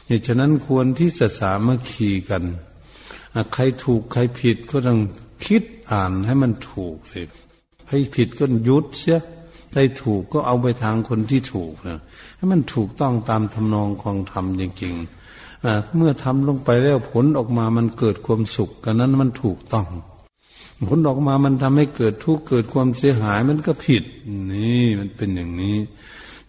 [0.07, 2.45] เหตุฉะนั้นควรที่จะสามัคคีกัน
[3.55, 5.01] ใครถูกใครผิดก็ต้อง
[5.47, 7.21] คิดอ่านให้มันถูกสิ
[7.87, 9.19] ใครผิดก็ยุดเสีย
[9.73, 12.01] ใครถูกก็เอาไปทางคนที่ถูกนะ
[12.37, 19.87] ให้มันถูกต้องตามทำนองของธรรมจริงๆเมื่อทำลงไปแล้วผลออกมามันเกิดความสุขกันนั้นมันถูกต้อง
[20.89, 24.03] ผลออกมามันทำให้เกิดทุกข์เกิดความเสียหายมันก็ผิด
[24.53, 25.77] นี่มันเป็นอย่างนี้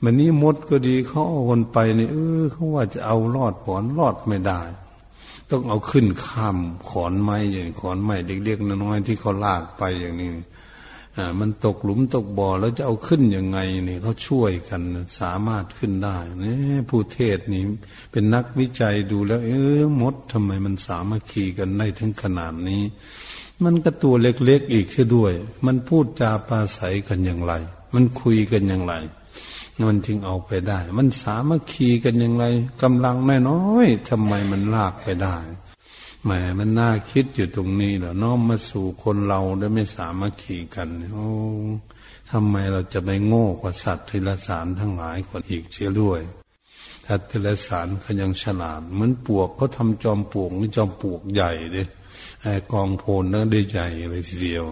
[0.04, 4.62] มันนี้มดก็ดีเขาเอาคนไปนี่เออเขาว่าจะเอารอดผอนรอดไม่ได้
[5.52, 6.58] ต้องเอาขึ้นข้าม
[6.90, 10.30] ขอนไม้อย่างขอนไม้เด็กๆน้อยๆที่เขาลากไปอย่างนี้
[11.40, 14.82] มันตกหลุมตกบ่อแล้วจะเอาขึ้นยังไงเนี่ยเขาช่วยกัน
[15.20, 16.56] สามารถขึ้นได้นี่
[16.90, 17.64] ผู้เทศนี่
[18.12, 22.84] เป็นนักวิจัยดูแล้ว เออมดทำไมมันสามัคคีกันได้ถึงขนาดนี้
[23.64, 25.34] มันก็ตัวเล็กๆอีกเสียด้วย
[25.66, 27.54] มันพูดจาปาศัยกันอย่างไร
[27.94, 28.94] มันคุยกันอย่างไร
[29.90, 32.46] มันจึงเอาไปได้ มันสามัคคีกันอย่างไร
[32.84, 33.16] กำลัง
[33.50, 35.38] น้อยๆทำไมมันลากไปได้
[36.24, 41.30] แหมมันน่าคิดอยู่ตรงนี้แหละน้อมมาสู่คนเราได้ไม่สามัคคีกันโอ้
[42.30, 46.22] ทำไมเราจะไม่โง่กว่าสัตว์ทิลสารทั้งหลายคนอีกเชียด้วย
[47.08, 51.88] สัตว์ทิลสารเขายังฉลาดเหมือนปวกเขาทาจอมปวกนี่จอมปวกใหญ่เลย
[52.42, 54.66] ไอ้กองโพนนั่นได้ใหญ่เลยทีเดียว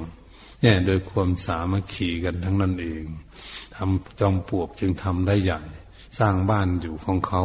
[0.61, 3.03] เนี่ยโดยความสามัคคีกันทั้งนั้นเอง
[3.75, 5.61] ทำจอมปวกจึงทำได้ใหญ่
[6.19, 7.41] สร้างบ้านอยู่ของเขา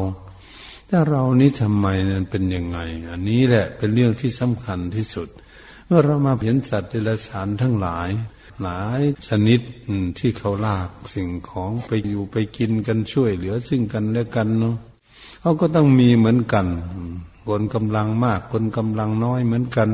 [0.89, 2.79] แต่เรานี้ทำไมนั้นเป็นยังไง
[3.11, 5.29] อันนี้แหละเป็นเรื่องที่สำคัญที่สุด
[5.87, 8.11] เมื่อเรามาเห็นสัตว์เดรัจฉานทั้งหลาย
[8.63, 9.61] หลายชนิด
[10.19, 14.77] ที่เขาลากสิ่งของไปอยู่ไปกินกันช่วยเหลือซึ่งกันและกันเนาะ
[15.41, 16.67] เขาก็ต้องมีเหมือนกัน
[17.49, 19.89] คนกำลังมากคนกำลังน้อยเหมือนกัน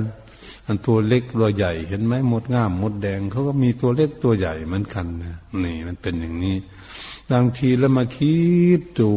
[0.66, 6.56] อันตัวเล็กตัวใหญ่เห็นไหมมดง่ามมดแดงเขาก็มีตัวเล็กตัวใหญ่เหมือนกันนะนี่มันเป็นอย่างนี้
[7.30, 8.34] บางทีแล้วมาคิ
[8.80, 9.10] ดดู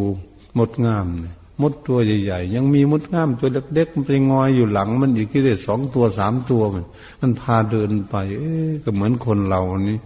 [0.58, 6.86] มดงามเนี่ย มดตัวใหญ่ๆ ยังมีมดง่ามตัวเล็กๆมันไปงอยอยู่หลัง มันอีกที่ได้สองตัวสามตัวมัน
[7.22, 9.98] มันพาเดินไป เอ๊ก็เหมือนคนเรานี้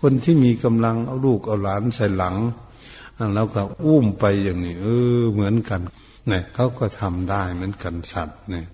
[0.00, 2.36] คนที่มีกำลังเอาลูกเอาหลานใส่หลัง
[3.34, 4.86] แล้วก็อุ้มไปอย่างนี้ เอ
[5.18, 5.80] อ เหมือนกัน
[6.28, 8.66] เนี่ยเขาก็ทำได้เหมือนกันสัตว์เนี่ย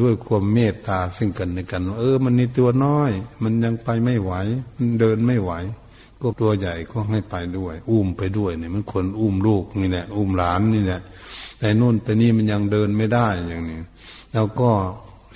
[0.00, 3.10] ด้วยความเมตตาซึ่งกันในกัน เออ มันนี่ตัวน้อย
[3.42, 4.32] มันยังไปไม่ไหว
[4.76, 5.52] มันเดินไม่ไหว
[6.20, 11.00] ก็ตัวใหญ่ก็ให้ไปด้วย อุ้มไปด้วยเนี่ยมันคนอุ้มลูกนี่แหละอุ้มหลานนี่แหละ
[11.58, 13.80] แต่นู่นไปนี่มันยังเดินไม่ได้อย่างนี้
[14.32, 14.70] แล้วก็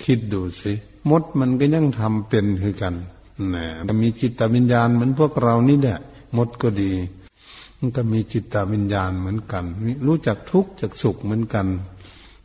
[0.05, 0.73] คิดดูสิ
[1.09, 2.95] มดมันก็ยังทำเป็นคือกัน
[3.55, 3.65] นะ
[4.03, 5.97] มีจิตวิญญาณเหมือนพวกเรานี่แหละ
[6.37, 6.93] มดก็ดี
[7.79, 9.65] มันก็มีจิตวิญญาณเหมือนกัน
[10.07, 11.67] รู้จักทุกข์จากสุขเหมือนกัน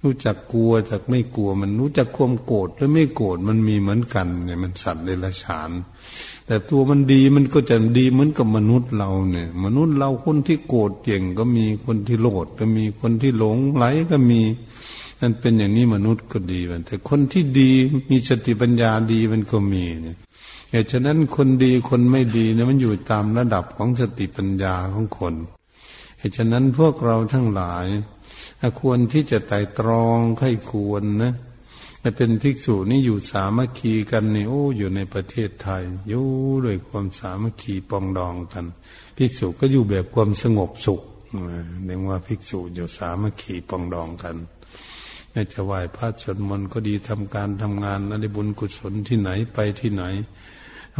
[0.05, 5.71] รู้จักกลัวจากไม่กลัว มันรู้จักความโกรธหรือไม่โกรธมันมีเหมือนกันเนี่ยมันสัตว์เดรัจฉาน
[6.47, 14.41] แต่ตัวมันดีมันก็จะดีเหมือนกับมนุษย์เราเนี่ย มนุษย์เราคนที่โกรธเก่งก็มีคนที่โลดก็มีคนที่หลงไหลก็มี
[15.21, 17.71] นั่นเป็นอย่างนี้มนุษย์ก็ดีแต่คนที่ดี
[18.11, 20.17] มีสติปัญญาดีมันก็มีเนี่ย
[20.71, 25.35] เหตุฉะนั้นคนดีคนไม่ดีเนี่ยมันอยู่ตามระดับของสติปัญญาของคน
[26.19, 27.87] เหตุฉะนั้นพวกเราทั้งหลาย
[28.81, 31.33] ควรที่จะไต่ตรองใครควรนะ
[32.05, 36.27] แต่เป็นภิกษุนี่อยู่สามัคคีกันนี่โอ้อยู่ในประเทศไทยอยู่
[36.64, 38.67] ด้วยความสามัคคีปองดองกัน
[39.17, 41.03] ภิกษุก็อยู่แบบความสงบสุข
[41.85, 44.37] เรียกว่าภิกษุอยู่สามัคคีปองดองกัน
[45.31, 50.05] ไม่จะไหว้พระชนมนก็ดีทำการทำงานอะไรบุญกุศลที่ไหนไปที่ไหน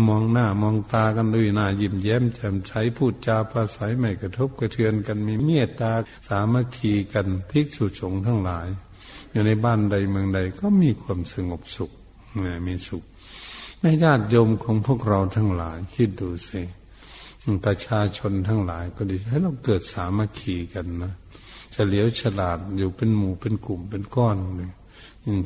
[0.09, 5.93] มองหน้ามองตากันด้วยหน้ายิ้มแย้มแจ่มใสพูดจาภาษาไม่กระทบกระเทือนกันมีเมตตา
[6.29, 8.69] สามัคคีกันภิกษุสงฆ์ทั้งหลาย
[9.35, 11.90] อยู่ในบ้านใดเมืองใดก็มีความสงบสุข
[12.66, 13.03] มีสุข
[13.81, 16.62] แม่ญาติโยมของพวกเราทั้งหลาย คิดดูสิ
[17.64, 21.12] ประชาชนทั้งหลายก็ดีให้เราเกิดสามัคคีกันนะ
[21.73, 24.73] เฉลียวฉลาดอยู่เป็นหมู่เป็นกลุ่มเป็นก้อนเลย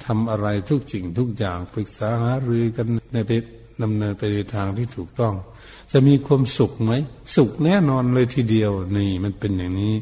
[0.06, 3.32] ทำอะไรทุกสิ่งทุกอย่างปรึกษาหารือกันในไป
[3.82, 5.34] ดำเนินไปในทางที่ถูกต้อง
[5.92, 6.92] จะมีความสุขไหม
[7.36, 9.94] สุขแน่นอนเลยทีเดียวนี่มันเป็นอย่างนี้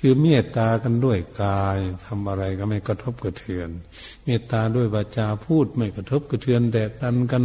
[0.00, 3.70] คือเมตตากันด้วยกายทำอะไรก็ไม่กระทบกระเทือน
[4.24, 7.44] เมตตาด้วยวาจาพูดไม่กระทบกระเทือนแดกดันกัน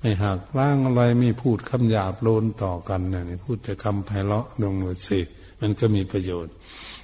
[0.00, 5.20] ไม่หักล้างอะไรไม่พูดคำหยาบโลนต่อกันเนี่ยพูดแต่คำไพเราะดงหนวดสิ
[5.60, 6.52] มันก็มีประโยชน์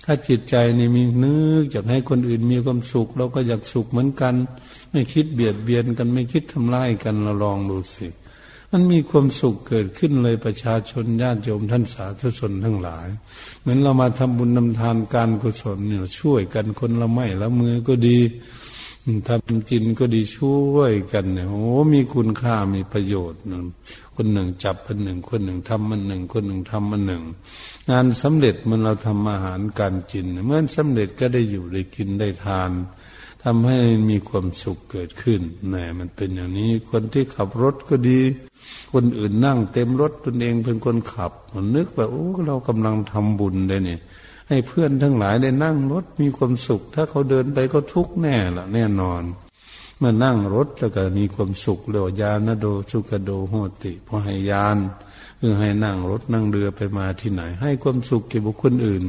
[0.04, 4.34] ถ้าจิตใจนี่มีนึกอยากให้คนอื่นมีความสุข เราก็อยากสุขเหมือนกัน
[4.90, 8.08] ไม่คิดเบียดเบียนกันไม่คิดทำร้ายกันเราลองดูสิ
[8.72, 13.08] มันมีความสุขเกิดขึ้นเลยประชาชนญาติโยมท่านสาธุชนทั้งหลาย
[13.60, 18.18] เหมือนเรามาทำบุญนำทานการกุศลเนี่ยช่วยกันคนละไม่ละมือก็ดี
[19.28, 23.40] ทำจินก็ดีช่วยกันเนี่ยโอ้มีคุณค่ามีประโยชน์
[24.22, 27.22] คนหนึ่งจับคนหนึ่งคนหนึ่งทำมันหนึ่ง คนหนึ่งทำมันหนึ่ง
[27.90, 32.70] งานสำเร็จมันเราทำอาหารการกิน เมื่อสำเร็จก็ได้อยู่ได้กินได้ทาน
[33.42, 33.76] ทำให้
[34.10, 38.20] มีความสุขเกิดขึ้นแหมมันเป็นอย่างนี้คนที่ขับรถก็ดี
[38.92, 44.00] คนอื่นนั่งเต็มรถตนเองเป็นคนขับมันนึกว่าโอ้เรากำลังทำบุญได้เนี่ย
[44.48, 49.22] ให้เพื่อนทั้งหลายได้นั่งรถมีความสุข ถ้าเขาเดินไปก็ทุกข์แน่ละแน่นอน
[50.00, 54.78] มื่อนั่งรถแล้วก็มีความสุขเรียกยานโดสุกโดโหติพอให้ยาน
[55.40, 59.04] คือให้นั่งรถนั่งเรือไปมาที่ไหน ให้ความสุขแก่บุคคลอื่น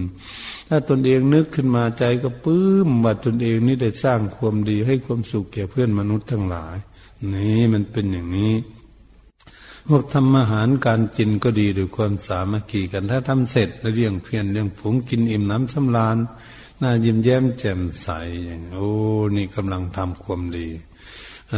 [0.70, 6.76] ถ้าตนเองนึกขึ้นมาใจก็ปื้มว่าตนเองนี่ได้สร้างความดี ให้ความสุขแก่เพื่อนมนุษย์ทั้งหลาย
[7.34, 8.54] นี่มันเป็นอย่างนี้
[9.88, 16.18] พวกทำอาหารการกินก็ดีด้วยความสามัคคีกัน ถ้าทำเสร็จแล้วเรื่องเพียรเรื่องผงกินอิ่มน้ำสำราญ
[16.84, 18.08] น่ายิ้มแย้มแจ่มใส
[18.46, 18.90] อย่างโอ้
[19.36, 20.68] นี่กำลังทำความดี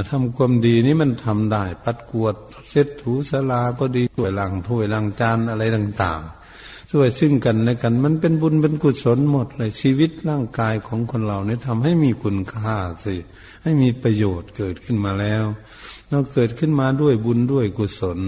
[0.09, 2.35] ทำความดีนี่มันทำได้ ปัดกวด
[2.69, 6.21] เช็ดถูสลาก็ดีถ้วยลังถ้วยลังจานอะไรต่าง
[6.55, 13.15] ๆ ช่วยซึ่งกันและกัน มันเป็นบุญเป็นกุศลหมดเลยชีวิตร่างกายของคนเราเนี่ยทำให้มีคุณค่าสิ
[13.63, 15.43] ให้มีประโยชน์เกิดขึ้นมาแล้ว
[16.09, 18.19] เราเกิดขึ้นมาด้วยบุญด้วยกุศล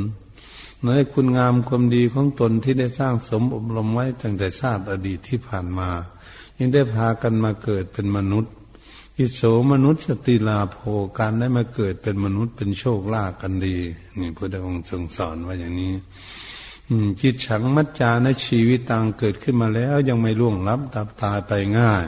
[0.84, 5.90] ในคุณงามความดีของตนที่ได้สร้างสมอบรมไว้ตั้งแต่ชาติอดีตที่ผ่านมา
[6.58, 8.54] ยังได้พากันมาเกิดเป็นมนุษย์
[9.18, 9.42] อิโส
[9.72, 10.78] มนุษย์สติลาโภ
[11.20, 13.78] การได้มาเกิดเป็นมนุษย์เป็นโชคลาภกันดี
[14.20, 15.94] นี่พระองค์ทรงสอนว่าอย่างนี้
[17.22, 22.06] จิตฉังมัจจาในชีวิตต่างเกิดขึ้นมาแล้ว ยังไม่ล่วงลับตับตายไปง่าย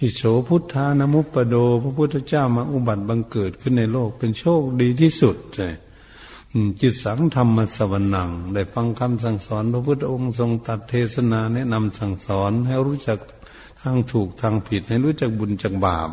[0.00, 5.68] อิโสพุทธานมุปปโด พระพุทธเจ้ามาอุบัติบังเกิดขึ้นในโลกเป็นโชคดีที่สุดใช่
[6.80, 13.18] จิตสังธรรมสวรรค์ได้ฟังคำสั่งสอน พระพุทธองค์ทรงตัดเทศนาแนะนำสั่งสอนให้รู้จัก
[13.82, 16.10] ทางถูกทางผิด ให้รู้จักบุญจักบาป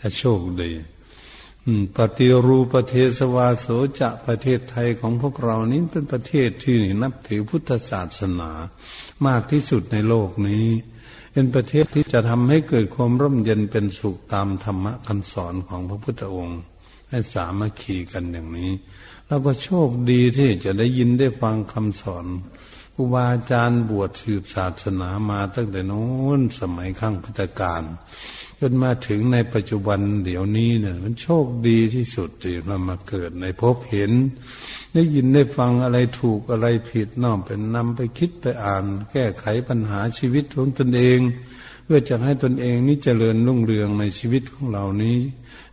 [0.00, 0.72] จะโชคดี
[1.96, 3.66] ปฏิรูประเทศวาโส
[4.00, 8.50] จะประเทศไทยของพวกเรานี้เป็นประเทศที่นับถือพุทธศาสนา
[9.26, 10.66] มากที่สุดในโลกนี้
[11.32, 16.60] เป็นประเทศที่จะทำให้เกิดความร่มเย็นเป็นสุขตามธรรมะคำสอนของพระพุทธองค์
[17.10, 18.72] ให้สามัคคีกันอย่างนี้
[19.26, 22.26] แล้วก็โชคดีที่จะได้ยินได้ฟังคำสอน
[23.00, 26.08] รูบาอาจารย์บวชสืบศาสนามาตั้งแต่โน้
[26.38, 27.82] นสมัยข้างพุทธกาล
[28.60, 34.12] จนมาถึงในปัจจุบันเดี๋ยวนี้เนี่ยมันโชคดีที่สุดที่เรามาเกิดในพบเห็น
[34.92, 41.18] ได้ยินได้ฟังอะไรถูกอะไรผิดน้อมเป็นนำไปคิดไปอ่าน แก้ไขปัญหาชีวิตของตนเอง
[41.84, 45.16] เพื่อจะให้ตนเองนี้เจริญรุ่งเรืองในชีวิตของเรานี้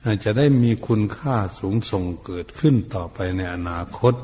[0.05, 4.15] อาจจะได้มีคุณค่าสูงส่งเกิดขึ้นต่อไปในอนาคต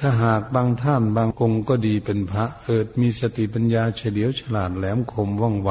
[0.00, 5.70] ถ้าหากบางท่านบางองค์ก็ดีเป็นพระเอิดมีสติปัญญาเฉลียวฉลาดแหลมคมว่องไว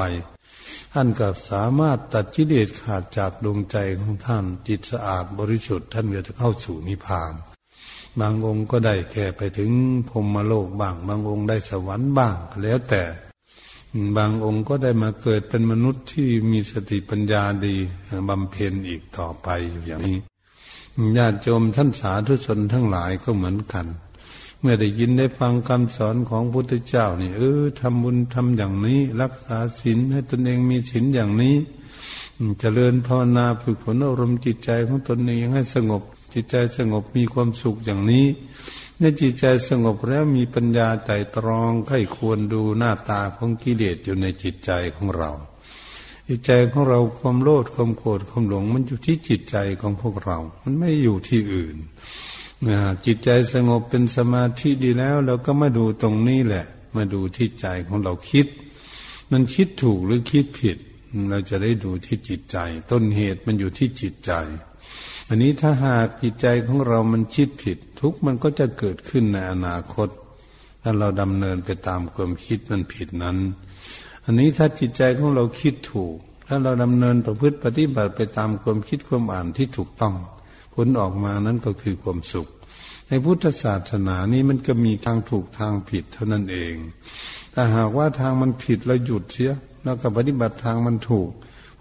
[0.94, 7.34] ท่านก็สามารถตัดกิเลสขาดจากดวงใจของท่านจิตสะอาดบริสุทธิ์ท่านก็จะเข้าสู่นิพพาน
[8.20, 9.72] บางองค์ก็ได้แค่ไปถึง
[10.10, 13.04] พรมโลกบ้าง บางองค์ได้สวรรค์บ้างแล้วแต่
[14.18, 17.76] บางองค์ก็ได้มาเกิดเป็นมนุษย์ที่มีสติปัญญาดี
[18.30, 20.20] บำเพ็ญอีกต่อไปอยู่อย่างนี้
[21.18, 23.88] ญาติโยมท่านสาธุชนทั้งหลายก็เหมือนกัน
[24.60, 31.56] เมื่อได้ยินได้ฟังคำสอนของพุทธเจ้านี่เออทำบุญทำอย่างนี้ รักษาศีลให้ตนเองมีศีลอย่างนี้
[32.40, 36.02] จเจริญภาวนาฝึกฝนอารมณ์จิตใจของตนเองให้สงบ
[36.34, 38.26] จิตใจสงบมีความสุขอย่างนี้
[38.98, 45.32] เมื่อจิตใจสงบแล้วมีปัญญาใจตรองใครควรดูหน้าตาของกิเลสอยู่ในจิตใจของเรา
[46.34, 51.78] จิตใจของเราความโลภความโกรธความหลง มันอยู่ที่จิตใจของพวกเรา มันไม่อยู่ที่อื่น
[53.06, 56.66] จิตใจสงบเป็นสมาธิดีแล้ว เราก็มาดูตรงนี้แหละ
[56.96, 58.48] มาดูที่ใจของเราคิด
[59.32, 60.78] มันคิดถูกหรือคิดผิด
[61.30, 62.58] เราจะได้ดูที่จิตใจ
[62.92, 64.32] ต้นเหตุมันอยู่ที่จิตใจ
[65.28, 70.10] อันนี้ถ้าหากจิตใจของเรามันคิดผิด ทุกมันก็จะเกิดขึ้นในอนาคต
[70.82, 73.38] ถ้าเราดำเนินไปตามความคิดมันผิดนั้น
[74.26, 80.16] อันนี้ถ้าจิตใจของเราคิดถูก ถ้าเราดำเนินประพฤติปฏิบัติไปตามความคิดความอ่านที่ถูกต้อง
[80.76, 82.48] ผลออกมานั้นก็คือความสุข
[83.08, 86.76] ในพุทธศาสนานี้มันก็มีทางถูกทางผิดเท่านั้นเอง
[87.52, 89.52] แต่หากว่าทางมันผิดเราหยุดเสีย
[89.84, 91.30] แล้วก็ปฏิบัติทางมันถูก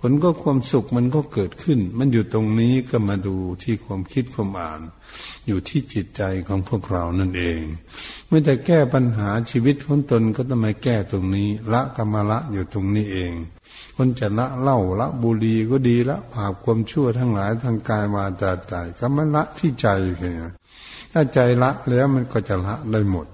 [0.00, 4.80] ผลก็ความสุขมันก็เกิดขึ้น มันอยู่ตรงนี้ก็มาดูที่ความคิดความอ่าน
[5.46, 7.60] อยู่ที่จิตใจของพวกเรานั่นเอง
[8.26, 13.32] เมื่อจะแก้ปัญหาชีวิตของตนก็ต้องมาแก้ตรงนี้ ละกรรมละอยู่ตรงนี้เอง
[13.96, 19.86] คนจะละเล่าละบุรีก็ดีละผาบความชั่วทั้งหลายทางกายวาจาใจก็มันละที่ใจ
[20.18, 20.32] แค่
[21.12, 23.26] ถ้าใจละแล้วมันก็จะละได้หมด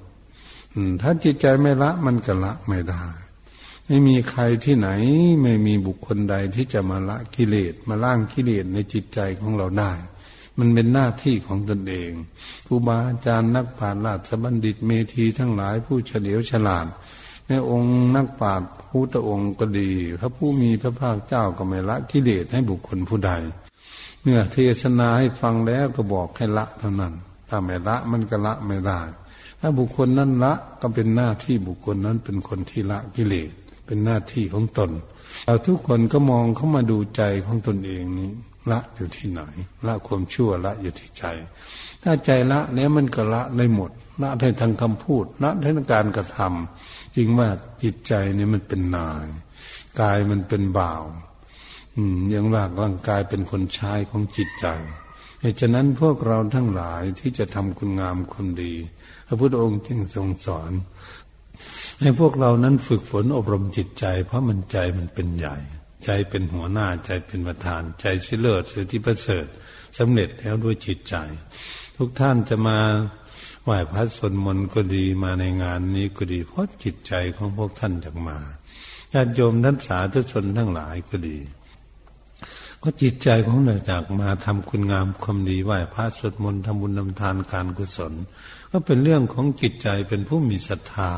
[1.02, 3.02] ถ้าจิตใจไม่ละมันก็ละไม่ได้
[3.86, 4.88] ไม่มีใครที่ไหน
[5.42, 9.92] ไม่มีบุคคลใดที่จะมาละกิเลสมาล่างกิเลสในจิตใจของเราได้
[10.58, 12.12] มันเป็นหน้าที่ของตนเอง
[12.66, 16.86] ครูบาอาจารย์นักปราชญ์ราชบัณฑิตเมธีทั้งหลายผู้เฉลียวฉลาด
[17.46, 19.90] ในองค์นักปราชญ์พุทธองค์ก็ดี
[20.20, 23.32] พระผู้มีพระภาคเจ้าก็ไม่ละกิเลสให้บุคคลผู้ใด
[24.22, 27.14] เมื่อเทศนาให้ฟังแล้วก็บอกให้ละเท่านั้น
[27.48, 29.00] ถ้าไม่ละมันก็ละไม่ได้
[29.60, 33.50] ถ้าบุคคลนั้นละก็เป็นหน้าที่บุคคลนั้นเป็นคนที่ละกิเลส
[33.86, 34.90] เป็นหน้าที่ของตน
[35.46, 38.30] เราทุกคนก็มองเข้ามาดูใจของตนเองนี้
[38.70, 39.42] ละอยู่ที่ไหน
[39.86, 41.24] ละความชั่วละอยู่ที่ใจ
[42.02, 43.90] ถ้าใจละแล้วมันก็ละได้หมด
[44.22, 47.48] ละได้ทางคำพูด ละได้ทางการกระทำจริงว่า
[47.82, 49.26] จิตใจนี่มันเป็นนาย
[50.00, 51.02] กายมันเป็นบ่าว
[51.96, 54.66] อืมยังว่าร่างกายเป็นคนใช้ของจิตใจ
[55.40, 58.74] เหตุฉะนั้นพวกเราทั้งหลายที่จะทำคุณงามความดี
[59.26, 60.72] พระพุทธองค์จึงทรงสอน
[62.00, 65.56] ให้พวกเรานั้นฝึกฝนอบรมจิตใจ เพราะมันใจมันเป็นใหญ่
[66.06, 69.46] ใจเป็นหัวหน้าใจเป็นประธาน ใจชิเลิศสือที่ประเสริฐ
[69.98, 71.14] สำเร็จแล้วด้วยจิตใจ
[71.96, 72.78] ทุกท่านจะมา
[73.64, 78.38] ไหว้พระสวดมนต์ก็ดีมาในงานนี้ก็ดีเพราะจิตใจของพวกท่านจะมา
[79.12, 81.38] ญาติโยมท่านสาธุชนทั้งหลายก็ดี
[82.82, 88.12] ก็จิตใจของเราจากมาทำคุณงามความดีไหว้พระสวดมนต์ทำบุญทำทานการกุศล
[88.70, 91.10] ก็เป็นเรื่องของจิตใจเป็นผู้มีศรัทธา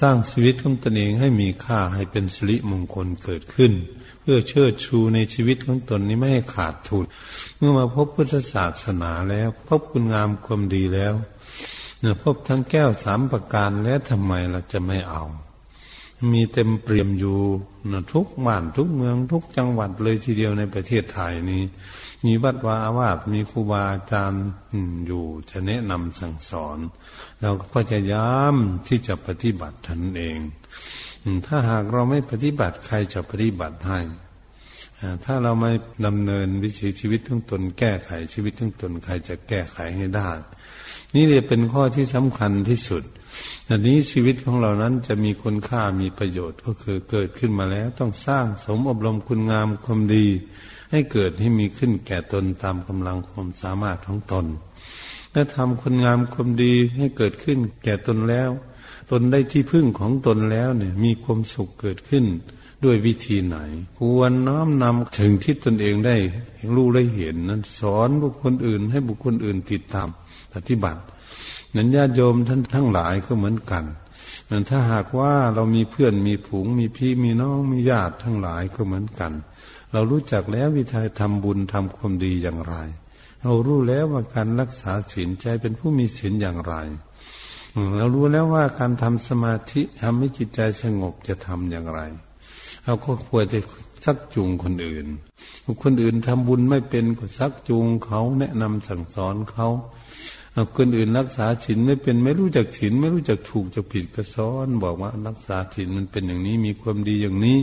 [0.00, 3.72] สร้างชีวิตของตนเองให้มีค่าให้เป็นสิริมงคลเกิดขึ้น
[4.20, 7.04] เพื่อเชิดชูในชีวิตของตนนี้ไม่ให้ขาดทุน
[7.56, 11.14] เมื่อมาพบพุทธศาสนาแล้ว พบคุณงามความดีแล้ว
[12.00, 15.22] เนี่ยพบทั้งแก้วสามประการแล้วทำไมเราจะไม่เอา
[16.32, 17.38] มีเต็มเปี่ยมอยู่
[17.90, 21.62] นะทุกบ้านทุกเมืองทุกจังหวัดเลยทีเดียวในประเทศไทยนี้
[22.24, 24.46] มีวัดวาอาวาสมีครูบาอาจารย์
[25.06, 26.78] อยู่จะแนะนำสั่งสอน
[27.40, 28.54] เราก็พยายาม
[28.86, 30.38] ที่จะปฏิบัติทันเอง
[31.46, 34.00] ถ้าหากเราไม่ปฏิบัติใครจะปฏิบัติให้
[35.24, 35.72] ถ้าเราไม่
[36.06, 40.30] ดำเนินวิถีชีวิตทั้งตน แก้ไขชีวิตทั้งตนใครจะแก้ไขให้ได้
[41.14, 43.02] นี่เลยเป็นข้อที่สำคัญที่สุด
[43.68, 50.26] อันนี้ชีวิตของเรานั้นจะมีคุณค่ามีประโยชน์ก็คือเกิดขึ้นมาแล้วต้องสร้างสมอบรมคุณงามความดี
[50.90, 54.46] ให้เกิดให้มีขึ้นแก่ตนตามกำลังความสามารถของตน
[55.32, 58.50] และทำคุณงามความดีให้เกิดขึ้นแก่ตนแล้ว
[59.10, 62.24] ตนได้ที่พึ่งของตนแล้วเนี่ย มีความสุขเกิดขึ้น
[62.84, 63.56] ด้วยวิธีไหน
[63.98, 66.16] ควรน้อมนำถึงที่ตนเองได้
[66.74, 70.08] รู้ได้เห็นนั้น สอนบุคคลอื่น ให้บุคคลอื่นติดตาม
[70.54, 71.00] ปฏิบัติ
[71.74, 73.84] นั้นญาติโยมท่านทั้งหลายก็เหมือนกัน
[74.70, 79.32] ถ้าหากว่าเรามีเพื่อนมีผูงมีพี่มีน้องมีญาติทั้งหลายก็เหมือนกัน
[79.92, 82.74] เรารู้จักแล้ววิธีทำบุญทำความดีอย่างไร
[83.42, 86.74] เรารู้แล้วว่าการรักษาศีลใจเป็นผู้มีศีลอย่างไร
[87.96, 92.00] เรารู้แล้วว่าการทำสมาธิทำให้จิตใจสงบจะทำอย่างไร
[92.84, 93.60] เราก็ควรจะ
[94.04, 95.06] ซักจูงคนอื่น
[95.82, 99.68] คนอื่นทำบุญไม่เป็นก็ซักจูงเขาแนะนำสั่งสอนเขา
[100.76, 107.58] คนอื่นรักษาศีลไม่เป็นไม่รู้จักศีลไม่รู้จักถูกจะผิดก็ซ้อน บอกว่ารักษาศีลมันเป็นอย่างนี้มีความดีอย่างนี้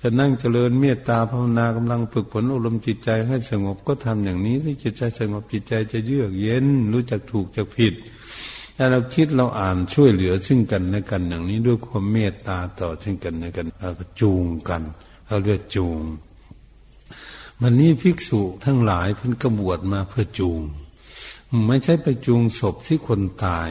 [0.00, 7.94] จะนั่งเจริญเมตตาภาวนากำลังฝึกฝนอารมณ์จิตใจให้สงบก็ทำอย่างนี้ที่จิตใจสงบจิตใจจะเยือกเย็น รู้จักถูกจักผิด
[8.76, 14.82] ถ้าเราคิดเราอ่านช่วยเหลือซึ่งกันและกันอย่างนี้ด้วยความเมตตาต่อซึ่งกันและกันเราก็จูงกัน
[15.26, 16.00] เราเรียกจูง
[17.62, 20.60] วันนี้ภิกษุทั้งหลายเพิ่นกระบวดมาเพื่อจูง
[21.66, 23.70] ไม่ใช่ไปจูงศพที่คนตาย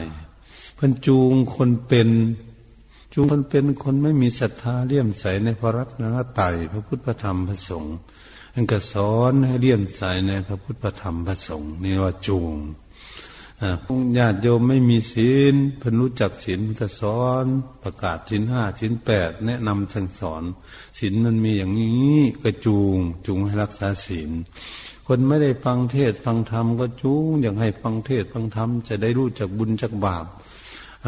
[0.74, 2.08] เพิ่นจูงคนเป็น
[3.12, 7.96] จูงคนเป็นคนไม่มีศรัทธาเลี่ยมใสในพระรัตนตรัยพระพุทธธรรมพระสงฆ์
[8.54, 12.54] อันก็สอนให้เลี่ยมใสในพระพุทธธรรมพระสงฆ์นี่ว่าจูง
[14.18, 17.44] ญาติโยมไม่มีศีลเพิ่นรู้จักศีลก็สอน
[17.82, 20.42] ประกาศศีลห้าศีลแปดแนะนำสั่งสอน
[20.98, 24.30] ศีลมันมีอย่างนี้ก็จูง จูงให้รักษาศีล
[25.06, 30.26] คนไม่ได้ฟังเทศฟังธรรมก็จูงอยากให้ฟังเทศฟังธรรมจะได้รู้จักบุญจักบาป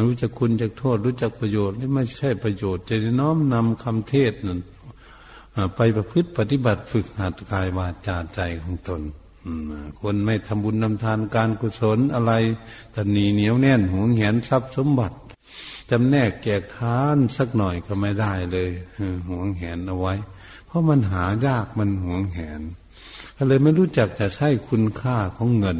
[0.06, 4.60] รู้จักคุณจักโทษรู้จักประโยชน์นี่ไม่ใช่ประโยชน์จะได้น้อมนำคำเทศนั้น
[5.76, 9.02] ไปประพฤติปฏิบัติฝึกหัดกายวาจาใจของตน
[10.00, 12.32] คนไม่ทำบุญนำทานการกุศลอะไร
[12.92, 15.16] แต่หนีเหนียวแน่นหวงแหนทรัพย์สมบัติ
[15.90, 18.70] จำแนกแจกทานสักหน่อยก็ไม่ได้เลย
[19.28, 20.14] หวงแหนเอาไว้
[20.66, 22.60] เพราะมันหายากมันหวงแหน
[23.36, 25.78] ก็เลยไม่รู้จักจะใช้คุณค่าของเงิน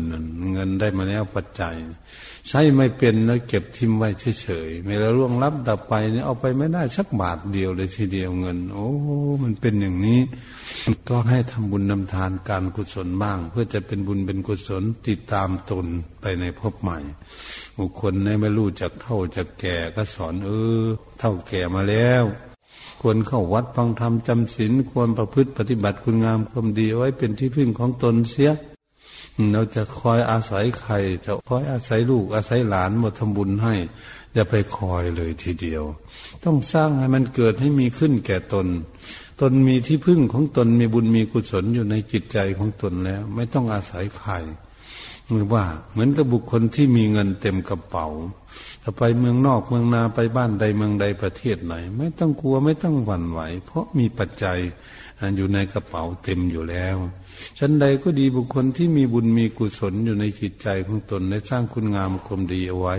[0.53, 1.75] เงินได้มาแล้วปัจจัย
[2.49, 4.09] ใช้ไม่เป็นแล้วเก็บทิมไว้
[4.43, 8.89] เฉยๆไม่แล้วล่วงลับดับไปเนี่ยเอาไปไม่ได้สักบาทเดียวเลยทีเดียวเงิน โอ้
[9.43, 10.21] มันเป็นอย่างนี้
[11.09, 15.87] ก็ให้ทำบุญนำทานการกุศลบ้าง เพื่อจะเป็นบุญเป็นกุศลติดตามตน
[16.21, 16.99] ไปในภพใหม่
[17.79, 20.83] บุคคลในไม่รู้จักเท่าจักแก่ก็สอนเออ
[21.19, 22.25] เท่าแก่มาแล้ว
[23.03, 28.53] ควรเข้าวัดฟังธรรมจำศีลควรประพฤติปฏิบัติคุณงามความดีไว้เป็นที่พึ่งของตนเสีย
[29.53, 30.93] เราจะคอยอาศัยใคร
[31.25, 33.75] จะคอยอาศัยลูกอาศัยหลานหมดทำบุญให้
[34.35, 35.83] อย่าไปคอยเลยทีเดียว
[36.45, 38.67] ต้องสร้างให้มันเกิดให้มีขึ้นแก่ตน
[39.41, 44.33] ตนมีที่พึ่งของตนมีบุญมีกุศลอยู่ในจิตใจของตนแล้ว ไม่ต้องอาศัยใคร
[45.31, 48.07] มือว่าเหมือนกับบุคคลที่มีเงินเต็มกระเป๋า
[48.83, 54.59] ถ้าไปเมืองนอกเมืองนาไปบ้านใดเมืองใดประเทศไหน ไม่ต้องกลัวไม่ต้องหวั่นไหว เพราะมีปัจจัย
[55.37, 56.97] อยู่ในกระเป๋าเต็มอยู่แล้ว
[57.59, 62.97] ชั้นใดก็ดีบุคคลที่มีบุญมีกุศลอยู่ในจิตใจของตนได้สร้างคุณงามความดีเอาไว้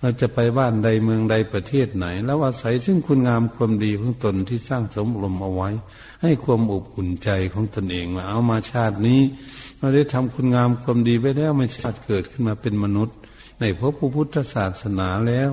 [0.00, 5.68] เราจะไปบ้านใดเมืองใดประเทศไหน แล้วอาศัยซึ่งคุณงามความดีของตนที่สร้างสมรมเอาไว้
[6.22, 9.20] ให้ความอบอุ่นใจของตนเองมาเอามาชาตินี้
[9.78, 13.16] เราได้ทำคุณงามความดีไปแล้วม่ชาติเกิดขึ้นมาเป็นมนุษย์
[13.60, 15.50] ในพระพุทธศาสนาแล้ว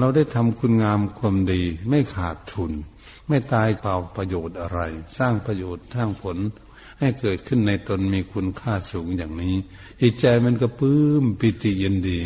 [0.00, 2.72] เราได้ทำคุณงามความดี ไม่ขาดทุน
[3.28, 4.80] ไม่ตายเปล่าประโยชน์อะไร
[5.18, 6.38] สร้างประโยชน์สร้างผล
[6.98, 9.56] ให้เกิดขึ้นในตนมีคุณค่าสูงอย่างนี้
[10.00, 12.20] จิตใจมันก็ปื้มปิติยินดี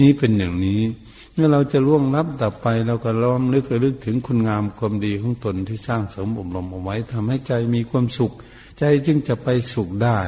[0.00, 0.80] นี่เป็นอย่างนี้
[1.34, 8.32] เมื่อเราจะล่วงลับต่อไปเราก็ล้อมลึกระลึกถึงคุณงามความดีของตนที่สร้างสมอบรมเอาไว้ทำให้ใจมีความสุข
[8.78, 10.18] ใจจึงจะไปสุขได้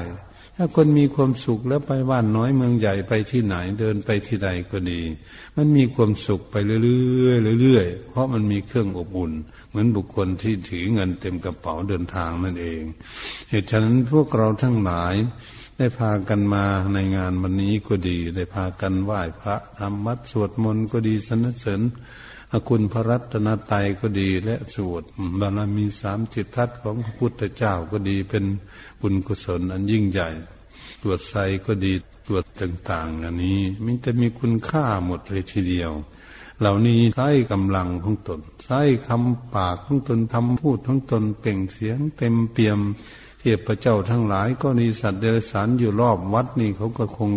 [0.56, 5.00] ถ้าคนมีความสุขแล้วไปบ้านน้อยเมืองใหญ่ไปที่ไหนเดินไปที่ใดก็ดี
[5.56, 6.78] มันมีความสุขไปเรื่
[7.50, 9.32] อยๆเรื่อยๆเพราะมันมีเครื่องอบอุ่น
[9.68, 12.82] เหมือนบุคคลที่ถือเงินเต็มกระเป๋าเดินทางนั่นเอง
[13.50, 15.14] เหตุฉะนั้นพวกเราทั้งหลาย
[15.78, 21.80] ได้พากันมาในงานวันนี้ก็ดี ได้พากันไหว้พระทำวัดสวดมนต์ก็ดีสรรเสริญ
[22.54, 25.02] อคุณพระรัตนตรัยก็ดีและสวด
[25.40, 28.44] บารมีสามจิตทัศของพระพุทธเจ้าก็ดีเป็น
[29.00, 30.30] บุญกุศลอันยิ่งใหญ่
[31.02, 31.34] ตรวจใส
[31.66, 31.92] ก็ดี
[32.26, 35.92] ตรวจต่างๆอันนี้มันจะมีคุณค่าหมดเลยทีเดียว
[36.60, 42.80] เหล่านี้ใช้กำลังของตนใช้คำปากของตนทำพูดของตนเปล่งเสียงเต็มเปี่ยม
[43.40, 47.30] เทพเจ้าทั้งหลายก็มีสัตว์เดรัจฉานอยู่รอบวัดนี่เขาก็คง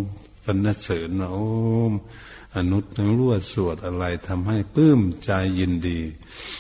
[0.45, 1.45] สรรเสริญโอ้
[2.57, 5.99] อนุทั้งรั่วสวดอะไรทำให้ปลื้มใจยินดี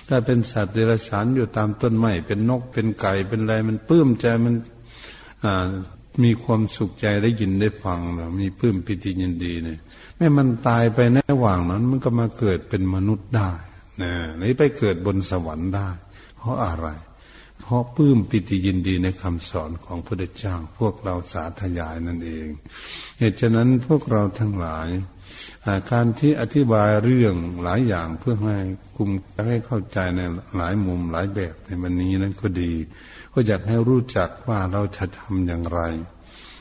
[0.07, 4.55] ถ้าเป็นสัตว์เดรัจฉานอยู่ตามต้นไม้เป็นนกเป็นไก่เป็นอะไรมันปลื้มใจมัน
[5.45, 5.67] อ่า
[6.23, 9.79] มีความสุขใจได้ยินได้ฟังแบบมีปลื้มปิติยินดีเนี่ย
[10.17, 13.49] แม้มันตายไปในระหว่างนั้น มันก็มาเกิดเป็นมนุษย์ได้
[14.01, 15.89] นะหรือไปเกิดบนสวรรค์ได้
[16.37, 16.87] เพราะอะไร
[17.61, 22.47] เพราะปลื้มปิติยินดีในคำสอนของพระเจ้าพวกเราสาธยายนั่นเอง
[23.19, 24.87] เหตุฉะนั้นพวกเราทั้งหลาย
[25.91, 28.57] การที่อธิบายเรื่องหลายอย่างเพื่อให้
[28.95, 29.09] คุม
[29.47, 30.21] ให้เข้าใจใน
[30.55, 32.73] หลายมุมหลายแบบในวันนี้นั้นก็ดี
[33.33, 35.81] ก็อยากให้รู้จักว่าเราจะทำอย่างไร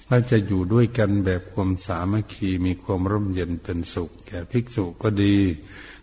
[0.09, 5.37] เราจะอยู่ด้วยกันแบบความสามัคคีมีความร่มเย็นเป็นสุข แก่ภิกษุก็ดี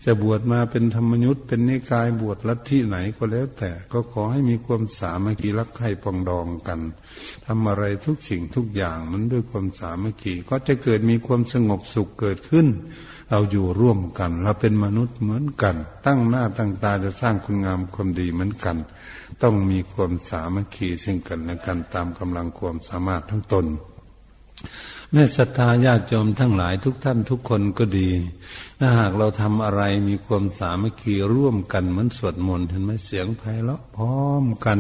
[0.06, 6.80] จะบวชมาเป็นธรรมยุทธ์เป็นนิกายบวชลัทธิไหนก็แล้วแต่ก็ขอให้มีความสามัคคีรักใคร่ปองดองกัน
[7.46, 12.68] ทำอะไรทุกสิ่งทุกอย่างมันด้วยความสามัคคีก็จะเกิดมีความสงบสุขเกิดขึ้น
[13.30, 15.76] เราอยู่ร่วมกัน เราเป็นมนุษย์เหมือนกัน
[16.06, 18.78] ตั้งหน้าตั้งตาจะสร้างคุณงามความดีเหมือนกัน
[19.44, 23.66] ต้องมีความสามัคคีซึ่งกันและกันตามกำลังความสามารถทั้งตน
[25.16, 28.10] แม่ศรัทธาญาติโยมทั้งหลายทุกท่านทุกคนก็ดี
[28.80, 34.80] ถ้าหากเราทำอะไรมีความสามัคคีร่วมกันเหมือนสวดมนต์เห็นไหมเสียงไพเราะพร้อมกัน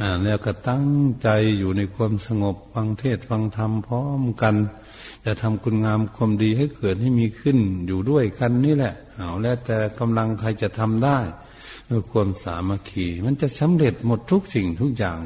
[0.00, 0.88] อ่าแล้วก็ตั้ง
[1.22, 1.28] ใจ
[1.58, 4.54] อยู่ในความสงบฟังเทศฟังธรรมพร้อมกัน
[5.24, 11.18] จะทำคุณงามความดีให้เกิดให้มีขึ้นอยู่ด้วยกันนี่แหละเอาแล้วแต่กำลังใครจะทำได้
[11.90, 15.18] ด้วยความสามัคคีมันจะสำเร็จหมดทุกสิ่งทุกอย่าง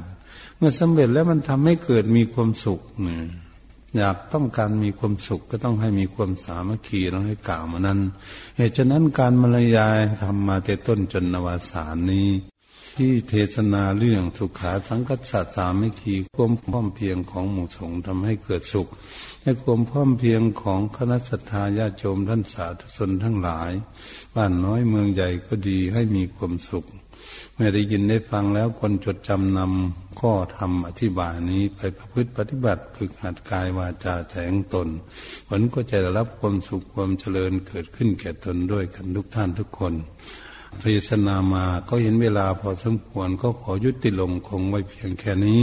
[0.57, 3.25] เมื่อสำเร็จแล้วมันทำให้เกิดมีความสุขเนี่ย
[3.97, 8.01] อยากต้องการมีความสุขก็ต้องให้มีความสามัคคีต้องให้กล่าวมานั้น
[8.57, 12.29] เหตุฉะนั้นการบรรยายทำมาแต่ต้นจนนวสานนี้
[12.97, 15.21] ที่เทศนาเรื่องสุขาสังกัส
[15.55, 18.89] สามัคคีความพร้อมเพียงของหมู่สงฆ์ทำให้เกิดสุข
[19.43, 23.73] ให้ความพร้อมเพียงของคณะสัตยาญาติโยมท่านสาธุชนทั้งหลาย
[24.35, 26.87] บ้านน้อยเมืองใหญ่ก็ดีให้มีความสุข
[27.63, 34.89] มื่อได้ยินได้ฟังแล้วคนจดจำนำข้อธรรมอธิบายนี้ไปประพฤติปฏิบัติฝึกหัดกายวาจาใจของตน
[35.49, 39.95] ผลก็จะได้รับความสุขความเจริญเกิดขึ้นแก่ตนด้วยกันทุกท่านทุกคน
[40.81, 45.63] พยสนามาก็เห็นเวลาพอสมควรก็ขอยุติลงคงไว้เพียงแค่นี้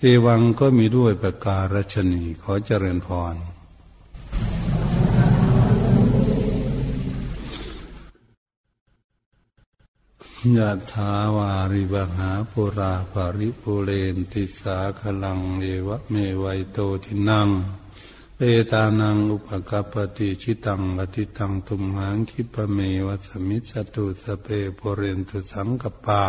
[0.00, 3.36] เอวังก็มีด้วยประการชนีขอเจริญพร
[10.58, 17.48] ยะถาวาริวหาปุราภาริปุเรนติสาขลังเอวะเมวัยโตทินัง
[18.38, 24.46] เอตานังอุปกปติชิตังอติตังตุมหังคิปเมวัสมิจตุสเป
[24.78, 26.24] ปุเรนตุสังกปา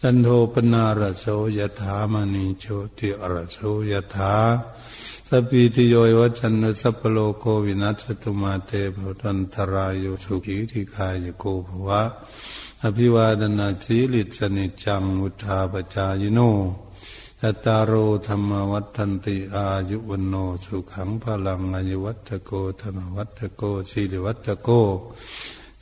[0.00, 1.26] จันโทปนารโส
[1.58, 2.64] ยถามณีโช
[2.98, 3.58] ติอรโส
[3.90, 4.34] ยถา
[5.28, 12.02] สปีติโยวัจันสัพโลโควินัสตุมาเตภวันตรายโยสุขีทิคายโกภวะ
[12.84, 16.40] อภิวาดนาสีลิสนิจังมุทาปจายโน
[17.42, 17.92] ยตาโร
[18.26, 22.50] ธรรมวัฒนติอายุวันโนสุขังพลังอายุวัตโก
[22.80, 24.68] ธรรมวัตโกสีลิวัตโก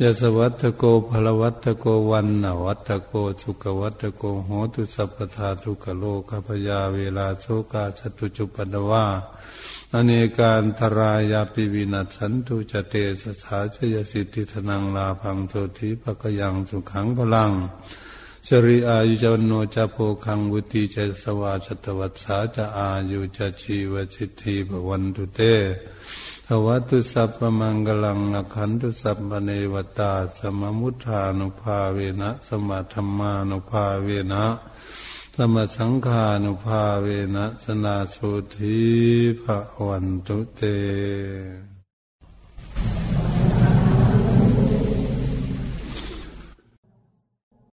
[0.00, 9.04] ยสวัตโกพลวัตโกวันนวัตโกสุขวัตโกโหตุสัพพทาทุกโลกพยาเวลาโชกาชตุจุปนวา
[9.94, 17.52] อเนการทรายาปิวินัสสันตุจเตสสาชยสิทธิธนังลาพังโสธิปะกยังสุขังพลัง
[18.46, 25.40] จริอายุจวันโนจะโพคังวุติจะสวาชตวัสสาจะอายุจะชีวชิตทีบวันตุเต
[26.46, 34.44] ภวตุสัพพมังกลังนัขันตุสัพพเนวตา สมมุทานุภาเวนะ สมธรรมานุภาเวนะ
[35.40, 38.78] สมสังขานุภาเวนะสนาสุธี
[39.42, 40.62] ภะวันตุเต